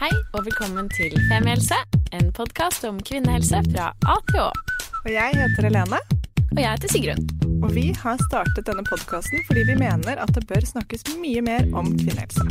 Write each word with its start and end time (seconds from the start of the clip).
Hei 0.00 0.14
og 0.32 0.46
velkommen 0.46 0.86
til 0.88 1.12
Femihelse, 1.28 1.76
en 2.16 2.30
podkast 2.32 2.86
om 2.88 2.96
kvinnehelse 3.04 3.58
fra 3.66 3.90
A 4.08 4.14
til 4.30 4.38
Å. 4.40 4.46
Og 5.02 5.08
jeg 5.12 5.34
heter 5.36 5.66
Helene, 5.68 5.98
Og 6.54 6.60
jeg 6.62 6.70
heter 6.70 6.88
Sigrun. 6.88 7.26
og 7.60 7.74
vi 7.76 7.90
har 7.92 8.16
startet 8.30 8.64
denne 8.64 8.80
podkasten 8.88 9.44
fordi 9.44 9.66
vi 9.68 9.74
mener 9.76 10.16
at 10.16 10.32
det 10.32 10.46
bør 10.48 10.64
snakkes 10.64 11.04
mye 11.20 11.42
mer 11.44 11.68
om 11.76 11.92
kvinnehelse. 11.98 12.46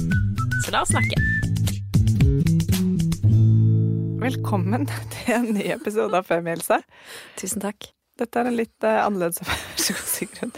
Så 0.62 0.76
la 0.76 0.84
oss 0.86 0.94
snakke. 0.94 1.18
Velkommen 4.22 4.86
til 5.16 5.34
en 5.40 5.50
ny 5.58 5.72
episode 5.74 6.14
av 6.22 6.30
Femihelse. 6.30 6.84
Tusen 7.42 7.66
takk. 7.66 7.90
Dette 8.22 8.44
er 8.44 8.52
en 8.52 8.62
litt 8.62 8.86
uh, 8.86 9.08
annerledes 9.08 9.42
versjon, 9.50 10.06
Sigrun. 10.06 10.54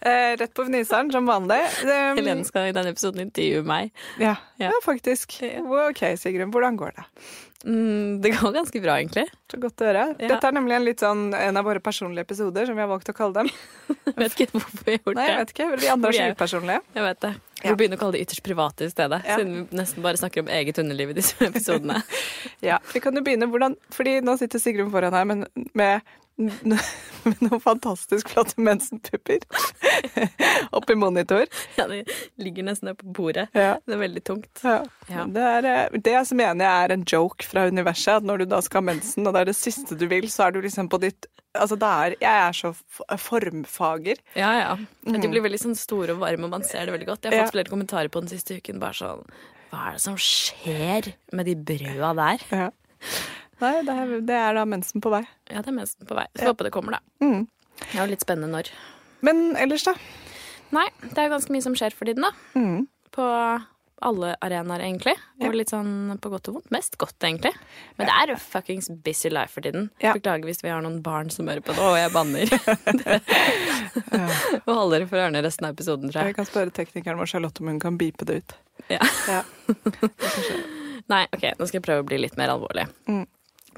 Eh, 0.00 0.36
rett 0.40 0.54
på 0.56 0.64
fniseren, 0.64 1.10
som 1.12 1.26
vanlig. 1.28 1.60
Um, 1.84 2.16
Helene 2.16 2.44
skal 2.48 2.70
i 2.70 2.72
denne 2.72 2.94
episoden 2.94 3.20
intervjue 3.26 3.62
meg. 3.68 3.90
Ja, 4.18 4.36
Ja. 4.56 4.70
ja, 4.70 4.80
faktisk. 4.84 5.36
Ok, 5.60 6.00
Sigrun, 6.16 6.50
hvordan 6.54 6.76
går 6.80 6.94
det? 6.96 7.04
Mm, 7.68 8.22
det 8.24 8.30
går 8.38 8.54
ganske 8.54 8.80
bra, 8.80 8.94
egentlig. 8.96 9.26
Så 9.52 9.58
godt 9.60 9.82
å 9.84 9.84
høre. 9.90 10.04
Ja. 10.16 10.28
Dette 10.32 10.48
er 10.48 10.54
nemlig 10.56 10.78
en, 10.78 10.86
sånn, 10.96 11.24
en 11.36 11.56
av 11.60 11.66
våre 11.68 11.82
personlige 11.84 12.24
episoder, 12.24 12.64
som 12.64 12.78
vi 12.78 12.80
har 12.80 12.88
valgt 12.88 13.10
å 13.12 13.14
kalle 13.16 13.34
dem. 13.42 13.50
Jeg 14.06 14.16
vet 14.16 14.36
ikke 14.38 14.54
hvorfor 14.56 14.86
vi 14.86 14.94
har 14.94 14.98
gjort 15.02 15.10
det. 15.10 15.18
Nei, 15.20 15.26
jeg 15.28 15.38
vet 15.42 15.52
ikke. 15.54 15.66
Vi 15.82 15.90
andre 15.92 16.10
er 16.10 16.16
så 16.16 16.28
upersonlige. 16.38 16.80
Jeg 16.96 17.04
vet 17.04 17.20
det. 17.26 17.30
Vi 17.34 17.68
Ja. 17.68 17.74
begynner 17.74 17.76
begynne 17.76 17.96
å 17.98 18.00
kalle 18.00 18.12
det 18.16 18.22
ytterst 18.24 18.42
private 18.46 18.86
i 18.86 18.88
stedet, 18.94 19.20
Ja. 19.28 19.36
siden 19.36 19.68
vi 19.68 19.76
nesten 19.76 20.02
bare 20.02 20.16
snakker 20.16 20.40
om 20.40 20.48
eget 20.48 20.78
underliv 20.80 21.10
i 21.12 21.18
disse 21.20 21.36
episodene. 21.44 22.00
Ja, 22.64 22.78
vi 22.94 23.00
kan 23.00 23.14
jo 23.16 23.20
begynne 23.24 23.46
hvordan 23.48 23.76
Fordi 23.92 24.20
nå 24.24 24.34
sitter 24.38 24.58
Sigrun 24.60 24.90
foran 24.92 25.12
her 25.16 25.24
men 25.28 25.44
med, 25.74 26.00
med 27.26 27.42
noen 27.44 27.60
fantastisk 27.62 28.30
flotte 28.32 28.60
mensenpupper 28.62 29.44
oppi 30.76 30.96
monitor. 30.98 31.44
Ja, 31.76 31.86
det 31.90 32.04
ligger 32.40 32.66
nesten 32.70 32.90
der 32.90 32.96
på 32.98 33.10
bordet. 33.16 33.48
Ja. 33.56 33.76
Det 33.84 33.96
er 33.96 34.02
veldig 34.02 34.22
tungt. 34.24 34.50
Ja. 34.64 34.78
Ja. 35.10 35.26
Det, 35.28 35.44
er, 35.56 35.68
eh, 35.70 36.00
det 36.08 36.16
som 36.28 36.40
mener 36.40 36.66
jeg 36.66 36.86
er 36.86 36.94
en 36.96 37.04
joke 37.08 37.46
fra 37.46 37.66
universet, 37.68 38.20
at 38.20 38.26
når 38.26 38.42
du 38.42 38.48
da 38.54 38.62
skal 38.64 38.82
ha 38.82 38.88
mensen, 38.92 39.28
og 39.28 39.36
det 39.36 39.44
er 39.44 39.52
det 39.52 39.58
siste 39.58 39.98
du 39.98 40.06
vil, 40.10 40.28
så 40.32 40.48
er 40.48 40.56
du 40.56 40.62
liksom 40.64 40.90
på 40.92 41.02
ditt 41.02 41.30
Altså, 41.50 41.74
det 41.74 41.88
er 41.90 42.14
Jeg 42.20 42.42
er 42.46 42.52
så 42.54 42.68
formfager. 43.18 44.20
Ja, 44.38 44.50
ja. 44.54 44.74
De 45.02 45.30
blir 45.32 45.42
veldig 45.42 45.58
sånn 45.58 45.74
store 45.74 46.14
og 46.14 46.20
varme, 46.22 46.46
og 46.46 46.52
man 46.52 46.62
ser 46.62 46.86
det 46.86 46.94
veldig 46.94 47.08
godt. 47.08 47.26
Jeg 47.26 47.34
har 47.34 47.48
fått 47.48 47.56
flere 47.56 47.72
kommentarer 47.72 48.12
på 48.12 48.22
den 48.22 48.30
siste 48.30 48.60
uken. 48.60 48.78
Bare 48.78 48.94
sånn 48.94 49.24
Hva 49.72 49.88
er 49.88 49.96
det 49.98 50.04
som 50.04 50.14
skjer 50.14 51.10
med 51.34 51.50
de 51.50 51.56
brøda 51.58 52.12
der? 52.20 52.46
Ja. 52.54 52.68
Nei, 53.60 53.72
det 53.86 53.96
er, 54.02 54.12
det 54.26 54.36
er 54.40 54.54
da 54.56 54.64
mensen 54.68 55.02
på 55.04 55.12
vei. 55.12 55.22
Ja, 55.50 55.60
det 55.64 55.68
er 55.72 55.76
mensen 55.76 56.06
på 56.08 56.16
vei. 56.16 56.26
Så 56.38 56.48
håper 56.50 56.68
det 56.68 56.74
kommer, 56.74 56.98
da. 56.98 57.00
Mm. 57.24 57.44
Det 57.80 57.90
er 57.96 58.02
jo 58.04 58.10
litt 58.12 58.24
spennende 58.24 58.52
når. 58.54 58.70
Men 59.26 59.50
ellers, 59.60 59.84
da? 59.88 59.94
Nei, 60.72 60.86
det 61.02 61.18
er 61.18 61.32
ganske 61.32 61.52
mye 61.52 61.64
som 61.64 61.76
skjer 61.76 61.92
for 61.96 62.08
tiden, 62.08 62.24
da. 62.24 62.32
Mm. 62.56 62.86
På 63.12 63.26
alle 64.00 64.30
arenaer, 64.40 64.80
egentlig. 64.86 65.12
Og 65.44 65.52
litt 65.52 65.68
sånn 65.74 66.14
på 66.24 66.30
godt 66.32 66.48
og 66.48 66.54
vondt. 66.56 66.70
Mest 66.72 66.96
godt, 67.00 67.18
egentlig. 67.26 67.50
Men 67.98 68.08
det 68.08 68.14
er 68.16 68.40
fuckings 68.40 68.88
busy 69.04 69.28
life 69.28 69.52
for 69.52 69.66
tiden. 69.66 69.90
Ja. 70.00 70.14
Beklager 70.16 70.48
hvis 70.48 70.62
vi 70.64 70.70
har 70.72 70.80
noen 70.84 71.02
barn 71.04 71.28
som 71.34 71.50
hører 71.52 71.60
på 71.66 71.76
det, 71.76 71.84
og 71.84 71.98
jeg 72.00 72.14
banner. 72.14 72.48
Og 74.64 74.72
holder 74.72 75.00
dere 75.02 75.08
for 75.10 75.20
ørene 75.20 75.42
resten 75.44 75.66
av 75.68 75.74
episoden, 75.76 76.10
tror 76.12 76.24
Vi 76.24 76.32
jeg. 76.32 76.38
kan 76.38 76.48
spørre 76.48 76.72
teknikeren 76.74 77.20
vår 77.20 77.28
Charlotte 77.34 77.60
om 77.62 77.68
hun 77.72 77.80
kan 77.82 77.98
beepe 78.00 78.24
det 78.28 78.40
ut. 78.40 78.56
Ja. 78.88 79.02
Ja. 79.28 79.42
Nei, 81.12 81.24
ok, 81.34 81.44
nå 81.58 81.66
skal 81.66 81.80
jeg 81.80 81.84
prøve 81.86 82.04
å 82.04 82.08
bli 82.08 82.20
litt 82.22 82.36
mer 82.40 82.52
alvorlig. 82.54 82.86
Mm. 83.10 83.24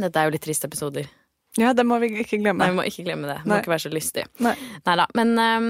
Dette 0.00 0.16
er 0.22 0.28
jo 0.28 0.32
litt 0.36 0.44
triste 0.44 0.68
episoder. 0.70 1.08
Ja, 1.60 1.74
det 1.76 1.84
må 1.84 1.98
vi 2.00 2.08
ikke 2.22 2.38
glemme. 2.40 2.62
Nei, 2.64 2.70
vi 2.72 2.76
må 2.78 2.84
ikke 2.88 3.04
glemme 3.04 3.28
det. 3.28 3.38
Det 3.42 3.50
må 3.50 3.58
ikke 3.60 3.74
være 3.74 3.84
så 3.84 3.90
lystig. 3.92 4.22
Nei. 4.40 4.54
Neida, 4.86 5.04
Men 5.18 5.34
um, 5.36 5.66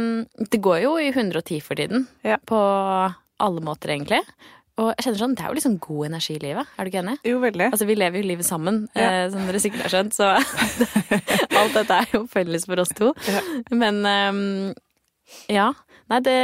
det 0.52 0.60
går 0.62 0.82
jo 0.84 0.92
i 1.02 1.08
110 1.10 1.58
for 1.66 1.74
tiden. 1.80 2.04
Ja. 2.22 2.36
På 2.46 2.58
alle 3.42 3.64
måter, 3.66 3.90
egentlig. 3.90 4.20
Og 4.78 4.92
jeg 4.94 5.04
kjenner 5.04 5.18
sånn, 5.20 5.34
det 5.36 5.42
er 5.44 5.50
jo 5.50 5.56
liksom 5.58 5.74
god 5.82 6.06
energi 6.06 6.36
i 6.38 6.42
livet. 6.44 6.70
Er 6.78 6.86
du 6.86 6.90
ikke 6.92 7.02
enig? 7.02 7.16
Jo, 7.28 7.40
veldig. 7.42 7.66
Altså, 7.74 7.84
Vi 7.90 7.96
lever 7.98 8.22
jo 8.22 8.28
livet 8.30 8.46
sammen, 8.46 8.78
Ja. 8.94 9.08
eh, 9.24 9.30
som 9.34 9.42
dere 9.50 9.60
sikkert 9.60 9.82
har 9.88 9.92
skjønt. 9.96 10.14
Så 10.16 10.30
alt 11.58 11.74
dette 11.76 11.98
er 11.98 12.14
jo 12.14 12.22
felles 12.30 12.64
for 12.70 12.80
oss 12.80 12.94
to. 12.96 13.10
Ja. 13.28 13.42
Men 13.74 14.00
um, 14.06 14.74
ja. 15.50 15.72
Nei, 16.12 16.20
det 16.24 16.38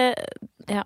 Ja. 0.69 0.83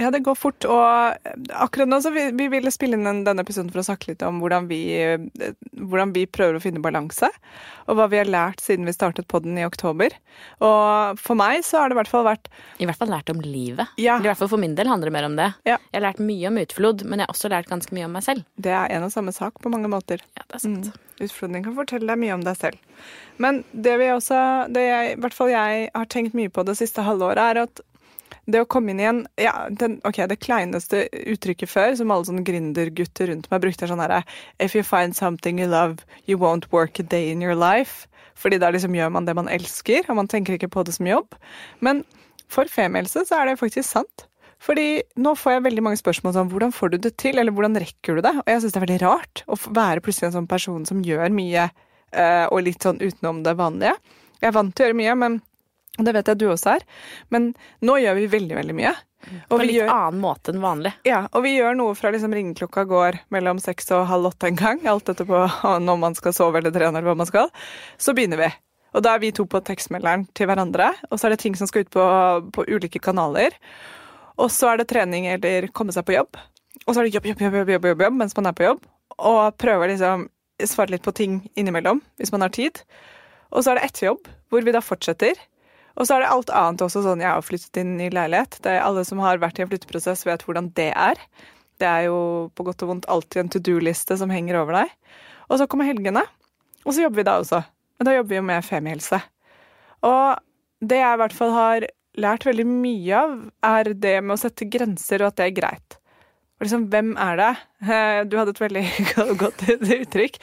Ja, 0.00 0.08
det 0.10 0.22
går 0.24 0.36
fort, 0.38 0.64
og 0.64 1.28
akkurat 1.52 1.88
nå 1.90 1.98
så 2.00 2.12
vi, 2.14 2.30
vi 2.36 2.46
ville 2.52 2.72
spille 2.72 2.96
inn 2.96 3.24
denne 3.26 3.44
episoden 3.44 3.68
for 3.72 3.82
å 3.82 3.84
snakke 3.84 4.12
litt 4.12 4.22
om 4.24 4.38
hvordan 4.40 4.68
vi, 4.70 4.80
eh, 4.96 5.52
hvordan 5.76 6.14
vi 6.16 6.24
prøver 6.24 6.56
å 6.56 6.62
finne 6.64 6.80
balanse, 6.80 7.28
og 7.84 7.98
hva 7.98 8.06
vi 8.08 8.20
har 8.20 8.30
lært 8.30 8.62
siden 8.64 8.88
vi 8.88 8.94
startet 8.96 9.28
podden 9.28 9.58
i 9.60 9.66
oktober. 9.66 10.14
Og 10.64 11.20
for 11.20 11.36
meg 11.36 11.66
så 11.66 11.82
har 11.82 11.90
det 11.90 11.98
i 11.98 12.00
hvert 12.00 12.12
fall 12.12 12.24
vært 12.24 12.48
I 12.80 12.88
hvert 12.88 13.00
fall 13.00 13.12
lært 13.12 13.32
om 13.32 13.42
livet. 13.44 13.92
Ja. 14.00 14.16
I 14.16 14.30
hvert 14.30 14.40
fall 14.40 14.52
for 14.54 14.62
min 14.62 14.78
del 14.78 14.88
handler 14.88 15.10
det 15.10 15.16
mer 15.18 15.28
om 15.28 15.36
det. 15.36 15.50
Ja. 15.68 15.76
Jeg 15.90 15.98
har 15.98 16.06
lært 16.08 16.24
mye 16.24 16.48
om 16.48 16.62
utflod, 16.62 17.04
men 17.04 17.20
jeg 17.20 17.28
har 17.28 17.36
også 17.36 17.52
lært 17.52 17.68
ganske 17.68 17.94
mye 17.96 18.08
om 18.08 18.16
meg 18.16 18.24
selv. 18.24 18.48
Det 18.56 18.72
er 18.72 18.96
en 18.96 19.04
og 19.04 19.12
samme 19.12 19.36
sak 19.36 19.60
på 19.60 19.72
mange 19.72 19.90
måter. 19.92 20.24
Ja, 20.38 20.46
det 20.46 20.60
er 20.62 20.64
sant. 20.64 20.90
Mm. 20.94 21.06
Utflodning 21.26 21.66
kan 21.66 21.76
fortelle 21.76 22.08
deg 22.08 22.22
mye 22.22 22.38
om 22.38 22.46
deg 22.46 22.56
selv. 22.56 22.80
Men 23.40 23.62
det 23.72 23.98
vi 24.00 24.08
også, 24.14 24.40
det 24.72 24.86
jeg, 24.86 25.12
i 25.12 25.20
hvert 25.20 25.36
fall 25.36 25.52
jeg 25.52 25.86
har 25.92 26.08
tenkt 26.12 26.36
mye 26.36 26.52
på 26.52 26.64
det 26.68 26.78
siste 26.80 27.04
halvåret, 27.04 27.40
er 27.40 27.64
at 27.66 27.84
det 28.46 28.62
å 28.62 28.68
komme 28.70 28.92
inn 28.92 29.02
i 29.02 29.08
en 29.08 29.24
ja, 29.40 29.54
den, 29.68 29.98
ok, 30.06 30.22
Det 30.30 30.38
kleineste 30.40 31.04
uttrykket 31.12 31.70
før, 31.70 31.94
som 31.98 32.12
alle 32.14 32.28
sånne 32.28 32.44
gründergutter 32.46 33.30
rundt 33.32 33.50
meg 33.52 33.64
brukte, 33.64 33.84
er 33.84 33.92
sånn 33.92 34.02
herre 34.02 34.22
If 34.58 34.76
you 34.76 34.84
find 34.86 35.16
something 35.16 35.60
you 35.60 35.68
love, 35.68 36.06
you 36.26 36.38
won't 36.40 36.70
work 36.72 37.00
a 37.00 37.06
day 37.06 37.30
in 37.30 37.42
your 37.44 37.58
life. 37.58 38.08
Fordi 38.40 38.60
da 38.60 38.70
liksom 38.72 38.96
gjør 38.96 39.12
man 39.12 39.28
det 39.28 39.36
man 39.36 39.50
elsker, 39.52 40.06
og 40.08 40.16
man 40.22 40.30
tenker 40.30 40.56
ikke 40.56 40.70
på 40.72 40.84
det 40.86 40.96
som 40.96 41.08
jobb. 41.08 41.36
Men 41.84 42.04
for 42.50 42.70
femielse 42.70 43.26
så 43.28 43.40
er 43.40 43.50
det 43.50 43.60
faktisk 43.60 43.88
sant. 43.90 44.26
Fordi 44.60 45.00
nå 45.20 45.32
får 45.40 45.54
jeg 45.54 45.66
veldig 45.68 45.84
mange 45.86 46.00
spørsmål 46.00 46.36
om 46.42 46.50
hvordan 46.52 46.72
får 46.76 46.92
du 46.92 46.96
det 47.06 47.14
til, 47.20 47.38
eller 47.40 47.54
hvordan 47.56 47.78
rekker 47.80 48.18
du 48.18 48.24
det? 48.26 48.34
Og 48.42 48.50
jeg 48.50 48.62
syns 48.62 48.74
det 48.74 48.80
er 48.80 48.86
veldig 48.86 49.02
rart 49.04 49.44
å 49.48 49.56
være 49.72 50.02
plutselig 50.04 50.28
en 50.28 50.40
sånn 50.40 50.50
person 50.50 50.84
som 50.88 51.00
gjør 51.04 51.32
mye, 51.32 51.70
eh, 52.12 52.46
og 52.48 52.66
litt 52.66 52.84
sånn 52.84 53.00
utenom 53.00 53.40
det 53.46 53.56
vanlige. 53.56 53.94
Jeg 54.40 54.50
er 54.50 54.56
vant 54.56 54.74
til 54.76 54.84
å 54.84 54.88
gjøre 54.88 55.00
mye, 55.00 55.16
men 55.22 55.38
og 55.98 56.06
det 56.06 56.14
vet 56.16 56.30
jeg 56.30 56.40
du 56.40 56.46
også 56.50 56.76
er. 56.76 56.84
Men 57.34 57.52
nå 57.84 57.98
gjør 58.00 58.18
vi 58.20 58.28
veldig, 58.32 58.56
veldig 58.60 58.76
mye. 58.78 58.94
På 59.50 59.58
en 59.58 59.66
litt 59.66 59.76
gjør, 59.76 59.90
annen 59.92 60.22
måte 60.22 60.52
enn 60.52 60.62
vanlig. 60.62 60.94
ja, 61.04 61.26
og 61.36 61.44
vi 61.44 61.52
gjør 61.58 61.76
noe 61.76 61.96
fra 61.98 62.12
liksom 62.14 62.32
ringeklokka 62.32 62.86
går 62.88 63.18
mellom 63.34 63.58
seks 63.60 63.90
og 63.92 64.06
halv 64.08 64.30
åtte 64.30 64.48
en 64.48 64.56
gang, 64.56 64.80
alt 64.88 65.10
dette 65.10 65.26
på 65.28 65.42
når 65.88 66.00
man 66.00 66.16
skal 66.16 66.34
sove 66.36 66.62
eller 66.62 66.72
trene 66.72 66.94
eller 66.94 67.10
hva 67.10 67.18
man 67.20 67.28
skal, 67.28 67.50
så 68.00 68.16
begynner 68.16 68.40
vi. 68.40 68.50
Og 68.96 69.04
da 69.04 69.14
er 69.14 69.22
vi 69.22 69.30
to 69.34 69.44
på 69.46 69.60
tekstmelderen 69.66 70.24
til 70.34 70.48
hverandre, 70.50 70.88
og 71.10 71.20
så 71.20 71.28
er 71.28 71.34
det 71.34 71.42
ting 71.44 71.58
som 71.58 71.68
skal 71.70 71.84
ut 71.84 71.92
på, 71.94 72.06
på 72.56 72.64
ulike 72.70 73.02
kanaler. 73.02 73.54
Og 74.40 74.48
så 74.50 74.72
er 74.72 74.80
det 74.80 74.88
trening 74.90 75.28
eller 75.30 75.68
komme 75.76 75.94
seg 75.94 76.06
på 76.08 76.16
jobb. 76.16 76.40
Og 76.86 76.94
så 76.94 77.02
er 77.02 77.06
det 77.06 77.14
jobb, 77.14 77.28
jobb, 77.30 77.44
jobb, 77.44 77.58
jobb, 77.60 77.72
jobb, 77.76 78.04
jobb, 78.06 78.18
mens 78.22 78.34
man 78.38 78.50
er 78.50 78.56
på 78.56 78.66
jobb. 78.66 78.82
Og 79.20 79.40
prøver 79.60 79.92
liksom 79.92 80.26
svare 80.66 80.94
litt 80.94 81.04
på 81.04 81.14
ting 81.16 81.40
innimellom 81.60 82.02
hvis 82.20 82.32
man 82.34 82.44
har 82.44 82.52
tid. 82.56 82.82
Og 83.50 83.62
så 83.62 83.72
er 83.72 83.80
det 83.80 83.90
etter 83.90 84.10
jobb, 84.10 84.28
hvor 84.50 84.64
vi 84.66 84.74
da 84.74 84.82
fortsetter. 84.84 85.38
Og 85.98 86.06
så 86.06 86.16
er 86.16 86.24
det 86.24 86.30
alt 86.32 86.52
annet 86.54 86.84
også 86.84 87.02
sånn 87.04 87.22
Jeg 87.22 87.32
har 87.32 87.44
flyttet 87.44 87.80
inn 87.82 87.96
i 88.02 88.10
leilighet. 88.12 88.60
Det 88.62 88.74
er 88.76 88.84
Alle 88.84 89.04
som 89.06 89.22
har 89.24 89.40
vært 89.42 89.58
i 89.58 89.64
en 89.64 89.70
flytteprosess, 89.70 90.26
vet 90.28 90.44
hvordan 90.46 90.70
det 90.78 90.90
er. 90.94 91.20
Det 91.80 91.88
er 91.88 92.08
jo 92.08 92.50
på 92.54 92.66
godt 92.66 92.84
og 92.84 92.92
vondt 92.92 93.08
alltid 93.10 93.44
en 93.44 93.52
to 93.52 93.62
do-liste 93.64 94.16
som 94.20 94.32
henger 94.32 94.60
over 94.60 94.82
deg. 94.82 94.92
Og 95.50 95.60
så 95.60 95.66
kommer 95.70 95.88
helgene, 95.88 96.22
og 96.84 96.92
så 96.92 97.06
jobber 97.06 97.22
vi 97.22 97.26
da 97.26 97.38
også. 97.40 97.62
Men 97.98 98.08
da 98.08 98.16
jobber 98.16 98.32
vi 98.32 98.38
jo 98.38 98.48
med 98.48 98.66
femihelse. 98.66 99.20
Og 100.06 100.84
det 100.84 101.00
jeg 101.00 101.16
i 101.16 101.20
hvert 101.20 101.36
fall 101.36 101.54
har 101.56 101.88
lært 102.20 102.44
veldig 102.46 102.66
mye 102.68 103.16
av, 103.16 103.34
er 103.66 103.92
det 103.92 104.14
med 104.22 104.36
å 104.36 104.40
sette 104.40 104.68
grenser, 104.70 105.24
og 105.24 105.32
at 105.32 105.40
det 105.40 105.48
er 105.48 105.56
greit. 105.56 105.96
Og 106.60 106.66
liksom, 106.66 106.86
hvem 106.92 107.14
er 107.16 107.40
det? 107.40 107.52
Du 108.30 108.36
hadde 108.36 108.52
et 108.52 108.60
veldig 108.60 108.84
godt 109.42 109.64
uttrykk. 109.72 110.36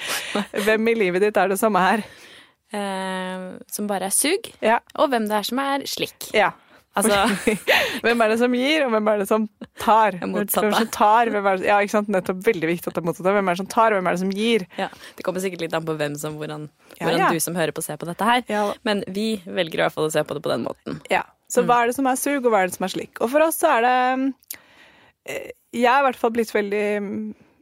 Hvem 0.66 0.90
i 0.90 0.98
livet 1.06 1.28
ditt 1.28 1.38
er 1.38 1.54
det 1.54 1.60
som 1.62 1.78
er 1.80 2.04
Eh, 2.04 2.37
som 2.72 3.88
bare 3.88 4.10
er 4.10 4.16
sug, 4.16 4.50
Ja. 4.62 4.80
og 5.00 5.12
hvem 5.14 5.28
det 5.30 5.38
er 5.40 5.46
som 5.48 5.60
er 5.64 5.86
slikk. 5.88 6.32
Ja. 6.36 6.52
Altså, 6.98 7.18
hvem 8.04 8.22
er 8.26 8.32
det 8.32 8.40
som 8.42 8.54
gir, 8.58 8.86
og 8.88 8.94
hvem 8.96 9.10
er 9.12 9.22
det 9.22 9.28
som 9.30 9.46
tar? 9.78 10.18
er 10.18 10.30
motsatt, 10.32 10.66
Hvem 10.66 10.76
som 10.80 10.90
tar? 10.96 11.30
Hvem 11.34 11.50
er 11.52 11.60
det, 11.62 11.68
ja, 11.70 11.78
ikke 11.86 11.94
sant? 11.94 12.10
Nettopp 12.14 12.42
veldig 12.48 12.72
viktig 12.72 12.90
at 12.90 12.98
det 12.98 13.04
er 13.04 13.08
motsatt. 13.08 13.30
Hvem 13.30 13.52
er 13.52 13.58
det 13.58 13.62
som 13.62 13.70
tar, 13.70 13.94
og 13.94 14.00
hvem 14.00 14.10
er 14.10 14.18
det 14.18 14.24
som 14.24 14.34
gir? 14.34 14.66
ja, 14.80 14.90
det 15.18 15.26
kommer 15.28 15.44
sikkert 15.44 15.66
litt 15.66 15.78
an 15.78 15.86
på 15.86 15.96
hvem 16.00 16.18
som, 16.18 16.40
hvordan, 16.42 16.68
hvordan 16.98 17.22
ja. 17.22 17.32
du 17.34 17.44
som 17.44 17.58
hører 17.60 17.76
på, 17.78 17.86
ser 17.86 18.02
på 18.02 18.10
dette 18.10 18.28
her. 18.28 18.44
Ja. 18.50 18.64
Men 18.88 19.04
vi 19.14 19.28
velger 19.46 19.84
i 19.84 19.86
hvert 19.86 19.98
fall 19.98 20.10
å 20.10 20.14
se 20.14 20.26
på 20.26 20.38
det 20.38 20.44
på 20.46 20.54
den 20.54 20.66
måten. 20.66 21.02
Ja. 21.14 21.24
Så 21.48 21.64
hva 21.64 21.84
er 21.84 21.92
det 21.92 21.96
som 21.96 22.10
er 22.10 22.18
sug, 22.20 22.42
og 22.42 22.52
hva 22.52 22.64
er 22.64 22.72
det 22.72 22.76
som 22.76 22.88
er 22.90 22.92
slik? 22.92 23.22
Og 23.22 23.30
for 23.32 23.46
oss 23.46 23.62
så 23.62 23.78
er 23.78 23.86
det 23.86 23.98
eh, 25.30 25.52
jeg 25.78 25.92
er 25.92 26.02
i 26.02 26.08
hvert 26.08 26.20
fall 26.20 26.34
blitt 26.34 26.52
veldig 26.56 26.88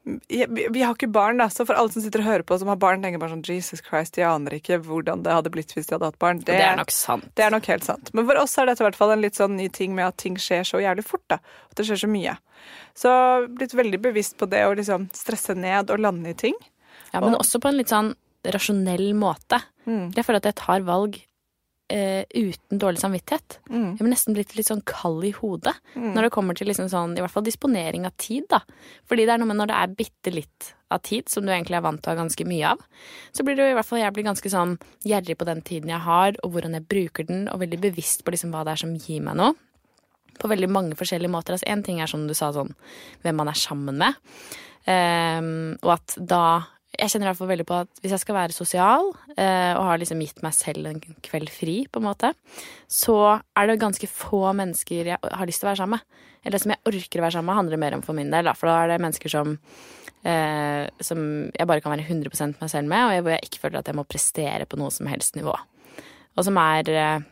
vi, 0.05 0.81
har 0.81 0.93
ikke 0.93 1.09
barn, 1.09 1.39
da, 1.41 1.47
så 1.49 1.65
for 1.65 1.77
alle 1.79 1.89
som 1.93 2.03
sitter 2.03 2.21
og 2.21 2.27
hører 2.27 2.43
på 2.45 2.57
som 2.61 2.69
har 2.69 2.77
barn, 2.81 3.01
tenker 3.01 3.21
bare 3.21 3.33
sånn 3.33 3.41
Jesus 3.47 3.81
Christ, 3.85 4.13
de 4.17 4.25
aner 4.27 4.57
ikke 4.59 4.77
hvordan 4.85 5.23
det 5.25 5.33
hadde 5.33 5.51
blitt 5.53 5.73
hvis 5.73 5.89
de 5.89 5.95
hadde 5.95 6.11
hatt 6.11 6.19
barn. 6.21 6.43
Det, 6.45 6.57
er 6.61 6.77
nok 6.77 6.93
sant. 6.93 7.25
Det 7.37 7.45
er 7.47 7.53
nok 7.53 7.69
helt 7.71 7.87
sant. 7.87 8.11
Men 8.13 8.27
for 8.29 8.41
oss 8.43 8.53
er 8.61 8.69
dette 8.69 8.83
i 8.83 8.87
hvert 8.87 8.99
fall 8.99 9.15
en 9.15 9.23
litt 9.25 9.39
sånn 9.39 9.57
ny 9.57 9.65
ting 9.73 9.95
med 9.97 10.11
at 10.11 10.19
ting 10.21 10.37
skjer 10.41 10.67
så 10.67 10.81
jævlig 10.83 11.07
fort. 11.07 11.25
da. 11.33 11.39
At 11.71 11.79
det 11.79 11.87
skjer 11.89 12.03
så 12.05 12.11
mye. 12.11 12.37
Så 12.97 13.11
blitt 13.57 13.73
veldig 13.77 14.01
bevisst 14.05 14.37
på 14.37 14.49
det 14.51 14.61
å 14.67 14.75
liksom 14.77 15.09
stresse 15.17 15.57
ned 15.57 15.89
og 15.89 16.03
lande 16.05 16.35
i 16.35 16.37
ting. 16.45 16.57
Ja, 17.11 17.23
Men 17.23 17.39
også 17.39 17.61
på 17.63 17.71
en 17.71 17.79
litt 17.79 17.93
sånn 17.93 18.13
rasjonell 18.53 19.09
måte. 19.17 19.61
Mm. 19.89 20.11
Jeg 20.13 20.25
føler 20.27 20.43
at 20.43 20.51
jeg 20.51 20.59
tar 20.61 20.85
valg 20.85 21.17
eh, 21.93 22.23
uten 22.33 22.79
dårlig 22.79 23.01
samvittighet. 23.01 23.59
Mm. 23.69 23.91
Jeg 23.95 24.01
blir 24.01 24.13
nesten 24.13 24.37
blitt 24.37 24.55
litt 24.57 24.69
sånn 24.69 24.83
kald 24.87 25.25
i 25.27 25.33
hodet 25.35 25.75
når 25.95 26.27
det 26.27 26.31
kommer 26.33 26.57
til 26.57 26.69
liksom 26.69 26.89
sånn, 26.91 27.15
i 27.17 27.23
hvert 27.23 27.33
fall 27.33 27.45
disponering 27.45 28.07
av 28.07 28.15
tid. 28.21 28.47
da. 28.51 28.61
Fordi 29.09 29.25
det 29.25 29.35
er 29.35 29.41
noe 29.41 29.51
med 29.51 29.59
når 29.61 29.71
det 29.71 29.77
er 29.81 29.95
bitte 30.01 30.33
litt 30.33 30.71
av 30.93 31.01
tid, 31.05 31.29
som 31.29 31.45
du 31.45 31.51
egentlig 31.53 31.77
er 31.79 31.85
vant 31.85 32.01
til 32.01 32.11
å 32.11 32.15
ha 32.15 32.21
ganske 32.21 32.47
mye 32.47 32.73
av, 32.75 32.81
så 33.33 33.45
blir 33.45 33.57
det 33.57 33.65
jo 33.65 33.73
i 33.73 33.77
hvert 33.77 33.89
fall 33.89 34.01
jeg 34.01 34.15
blir 34.15 34.27
ganske 34.27 34.51
sånn 34.53 34.75
gjerrig 35.05 35.37
på 35.39 35.47
den 35.49 35.63
tiden 35.65 35.93
jeg 35.93 36.05
har, 36.05 36.37
og 36.43 36.53
hvordan 36.53 36.77
jeg 36.77 36.89
bruker 36.91 37.29
den, 37.29 37.47
og 37.51 37.61
veldig 37.63 37.81
bevisst 37.87 38.25
på 38.25 38.35
liksom 38.35 38.53
hva 38.53 38.65
det 38.65 38.75
er 38.75 38.83
som 38.85 38.93
gir 38.97 39.23
meg 39.25 39.39
noe. 39.41 39.55
På 40.35 40.51
veldig 40.51 40.67
mange 40.67 40.97
forskjellige 40.99 41.31
måter. 41.31 41.55
Altså, 41.55 41.69
en 41.71 41.83
ting 41.85 42.01
er 42.03 42.11
som 42.11 42.25
du 42.27 42.35
sa, 42.35 42.51
sånn 42.53 42.73
hvem 43.23 43.37
man 43.39 43.49
er 43.49 43.59
sammen 43.59 44.01
med. 44.01 44.17
Um, 44.85 45.77
og 45.81 45.95
at 45.95 46.13
da 46.19 46.43
Jeg 46.95 47.11
kjenner 47.11 47.27
i 47.27 47.29
hvert 47.31 47.39
fall 47.39 47.51
veldig 47.51 47.65
på 47.67 47.77
at 47.83 48.01
hvis 48.01 48.13
jeg 48.15 48.23
skal 48.23 48.37
være 48.37 48.55
sosial, 48.55 49.09
eh, 49.35 49.73
og 49.75 49.87
har 49.89 49.99
liksom 49.99 50.21
gitt 50.23 50.41
meg 50.45 50.55
selv 50.55 50.87
en 50.89 51.01
kveld 51.25 51.51
fri, 51.51 51.75
på 51.91 52.01
en 52.01 52.07
måte, 52.07 52.31
så 52.91 53.17
er 53.57 53.67
det 53.67 53.81
ganske 53.81 54.09
få 54.09 54.41
mennesker 54.55 55.11
jeg 55.11 55.19
har 55.19 55.49
lyst 55.49 55.63
til 55.63 55.67
å 55.67 55.71
være 55.73 55.81
sammen 55.83 55.99
med. 55.99 56.23
Eller 56.45 56.61
som 56.61 56.71
jeg 56.71 56.83
orker 56.91 57.21
å 57.21 57.25
være 57.25 57.37
sammen 57.37 57.51
med, 57.51 57.59
handler 57.59 57.81
mer 57.81 57.97
om 57.97 58.03
for 58.05 58.17
min 58.17 58.31
del. 58.31 58.47
Da. 58.47 58.53
For 58.57 58.69
da 58.69 58.77
er 58.83 58.93
det 58.93 59.01
mennesker 59.03 59.33
som, 59.33 59.55
eh, 60.23 60.85
som 61.03 61.21
jeg 61.49 61.67
bare 61.67 61.83
kan 61.83 61.95
være 61.95 62.07
100 62.07 62.59
meg 62.61 62.69
selv 62.71 62.91
med, 62.91 63.05
og 63.05 63.25
hvor 63.25 63.35
jeg 63.35 63.49
ikke 63.49 63.63
føler 63.65 63.81
at 63.81 63.89
jeg 63.91 63.97
må 63.97 64.07
prestere 64.07 64.69
på 64.69 64.79
noe 64.79 64.93
som 64.93 65.09
helst 65.09 65.35
nivå. 65.39 65.55
Og 66.35 66.47
som 66.47 66.61
er 66.61 66.91
eh, 66.93 67.31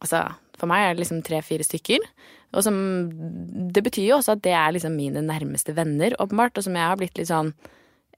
Altså, 0.00 0.22
for 0.56 0.70
meg 0.70 0.86
er 0.86 0.94
det 0.94 1.02
liksom 1.02 1.18
tre-fire 1.20 1.66
stykker. 1.66 2.00
Og 2.56 2.64
som 2.64 2.76
Det 3.72 3.82
betyr 3.84 4.08
jo 4.08 4.16
også 4.18 4.36
at 4.36 4.42
det 4.44 4.54
er 4.56 4.72
liksom 4.72 4.96
mine 4.96 5.20
nærmeste 5.20 5.74
venner, 5.76 6.16
åpenbart, 6.18 6.56
og 6.56 6.64
som 6.64 6.76
jeg 6.76 6.88
har 6.88 6.96
blitt 6.96 7.18
litt 7.18 7.28
sånn 7.28 7.52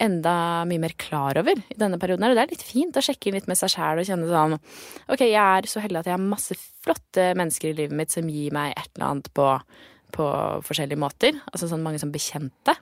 enda 0.03 0.65
mye 0.69 0.83
mer 0.83 0.95
klar 0.99 1.39
over 1.41 1.59
i 1.59 1.79
denne 1.79 1.99
perioden. 2.03 2.27
Og 2.27 2.37
det 2.37 2.45
er 2.45 2.53
litt 2.55 2.67
fint 2.67 2.97
å 2.97 3.03
sjekke 3.05 3.31
inn 3.31 3.39
litt 3.39 3.49
med 3.51 3.59
seg 3.61 3.75
sjæl 3.77 4.03
og 4.03 4.09
kjenne 4.09 4.31
sånn 4.31 4.57
Ok, 4.59 5.25
jeg 5.27 5.41
er 5.41 5.69
så 5.71 5.83
heldig 5.85 6.03
at 6.03 6.11
jeg 6.11 6.17
har 6.17 6.25
masse 6.25 6.57
flotte 6.85 7.31
mennesker 7.39 7.71
i 7.71 7.79
livet 7.83 7.97
mitt 7.99 8.15
som 8.15 8.29
gir 8.31 8.55
meg 8.55 8.75
et 8.75 8.91
eller 8.97 9.11
annet 9.11 9.31
på, 9.37 9.49
på 10.17 10.29
forskjellige 10.67 11.01
måter. 11.01 11.39
Altså 11.53 11.71
sånn 11.71 11.85
mange 11.85 12.03
som 12.03 12.13
bekjente. 12.15 12.77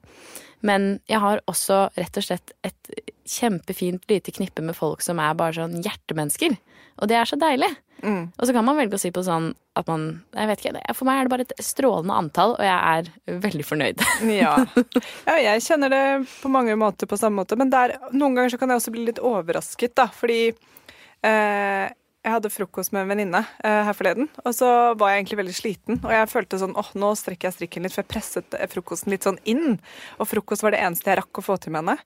Men 0.63 1.01
jeg 1.11 1.21
har 1.23 1.43
også 1.51 1.89
rett 1.99 2.19
og 2.19 2.27
slett 2.27 2.55
et 2.67 2.93
kjempefint 3.29 4.07
lite 4.11 4.35
knippe 4.35 4.63
med 4.65 4.79
folk 4.79 5.03
som 5.05 5.21
er 5.23 5.35
bare 5.39 5.57
sånn 5.59 5.81
hjertemennesker. 5.83 6.55
Og 7.01 7.09
det 7.11 7.17
er 7.19 7.29
så 7.29 7.39
deilig. 7.41 7.71
Og 8.03 8.47
så 8.47 8.55
kan 8.55 8.65
man 8.67 8.75
velge 8.75 8.99
å 8.99 9.01
si 9.01 9.13
på 9.15 9.23
sånn 9.23 9.53
at 9.79 9.87
man 9.87 10.07
Jeg 10.35 10.49
vet 10.51 10.65
ikke, 10.65 10.95
for 10.99 11.07
meg 11.07 11.21
er 11.21 11.29
det 11.29 11.33
bare 11.33 11.45
et 11.47 11.63
strålende 11.63 12.17
antall, 12.19 12.57
og 12.59 12.65
jeg 12.67 12.75
er 12.99 13.39
veldig 13.47 13.67
fornøyd. 13.69 14.03
Ja. 14.43 14.57
ja, 15.29 15.37
jeg 15.39 15.63
kjenner 15.65 15.93
det 15.93 16.03
på 16.43 16.51
mange 16.53 16.75
måter 16.79 17.09
på 17.09 17.19
samme 17.21 17.43
måte, 17.43 17.57
men 17.61 17.71
der, 17.73 17.95
noen 18.11 18.37
ganger 18.37 18.55
så 18.55 18.61
kan 18.61 18.73
jeg 18.73 18.83
også 18.83 18.95
bli 18.95 19.07
litt 19.07 19.23
overrasket, 19.23 19.95
da, 19.99 20.09
fordi 20.13 20.41
eh, 20.51 21.87
jeg 22.23 22.37
hadde 22.37 22.51
frokost 22.55 22.93
med 22.95 23.03
en 23.03 23.11
venninne 23.11 23.41
eh, 23.67 23.81
her 23.89 23.97
forleden, 23.99 24.29
og 24.45 24.55
så 24.55 24.69
var 24.99 25.11
jeg 25.11 25.23
egentlig 25.23 25.39
veldig 25.41 25.55
sliten, 25.57 25.99
og 26.05 26.13
jeg 26.15 26.31
følte 26.31 26.61
sånn 26.61 26.77
åh, 26.79 26.93
nå 26.99 27.11
strekker 27.19 27.49
jeg 27.49 27.57
strikken 27.57 27.83
litt, 27.83 27.95
for 27.97 28.05
jeg 28.05 28.11
presset 28.13 28.57
eh, 28.59 28.69
frokosten 28.71 29.11
litt 29.11 29.27
sånn 29.27 29.41
inn, 29.51 29.81
og 30.23 30.31
frokost 30.31 30.63
var 30.63 30.77
det 30.77 30.85
eneste 30.87 31.11
jeg 31.11 31.19
rakk 31.19 31.43
å 31.43 31.47
få 31.49 31.59
til 31.59 31.75
med 31.75 31.83
henne. 31.83 31.97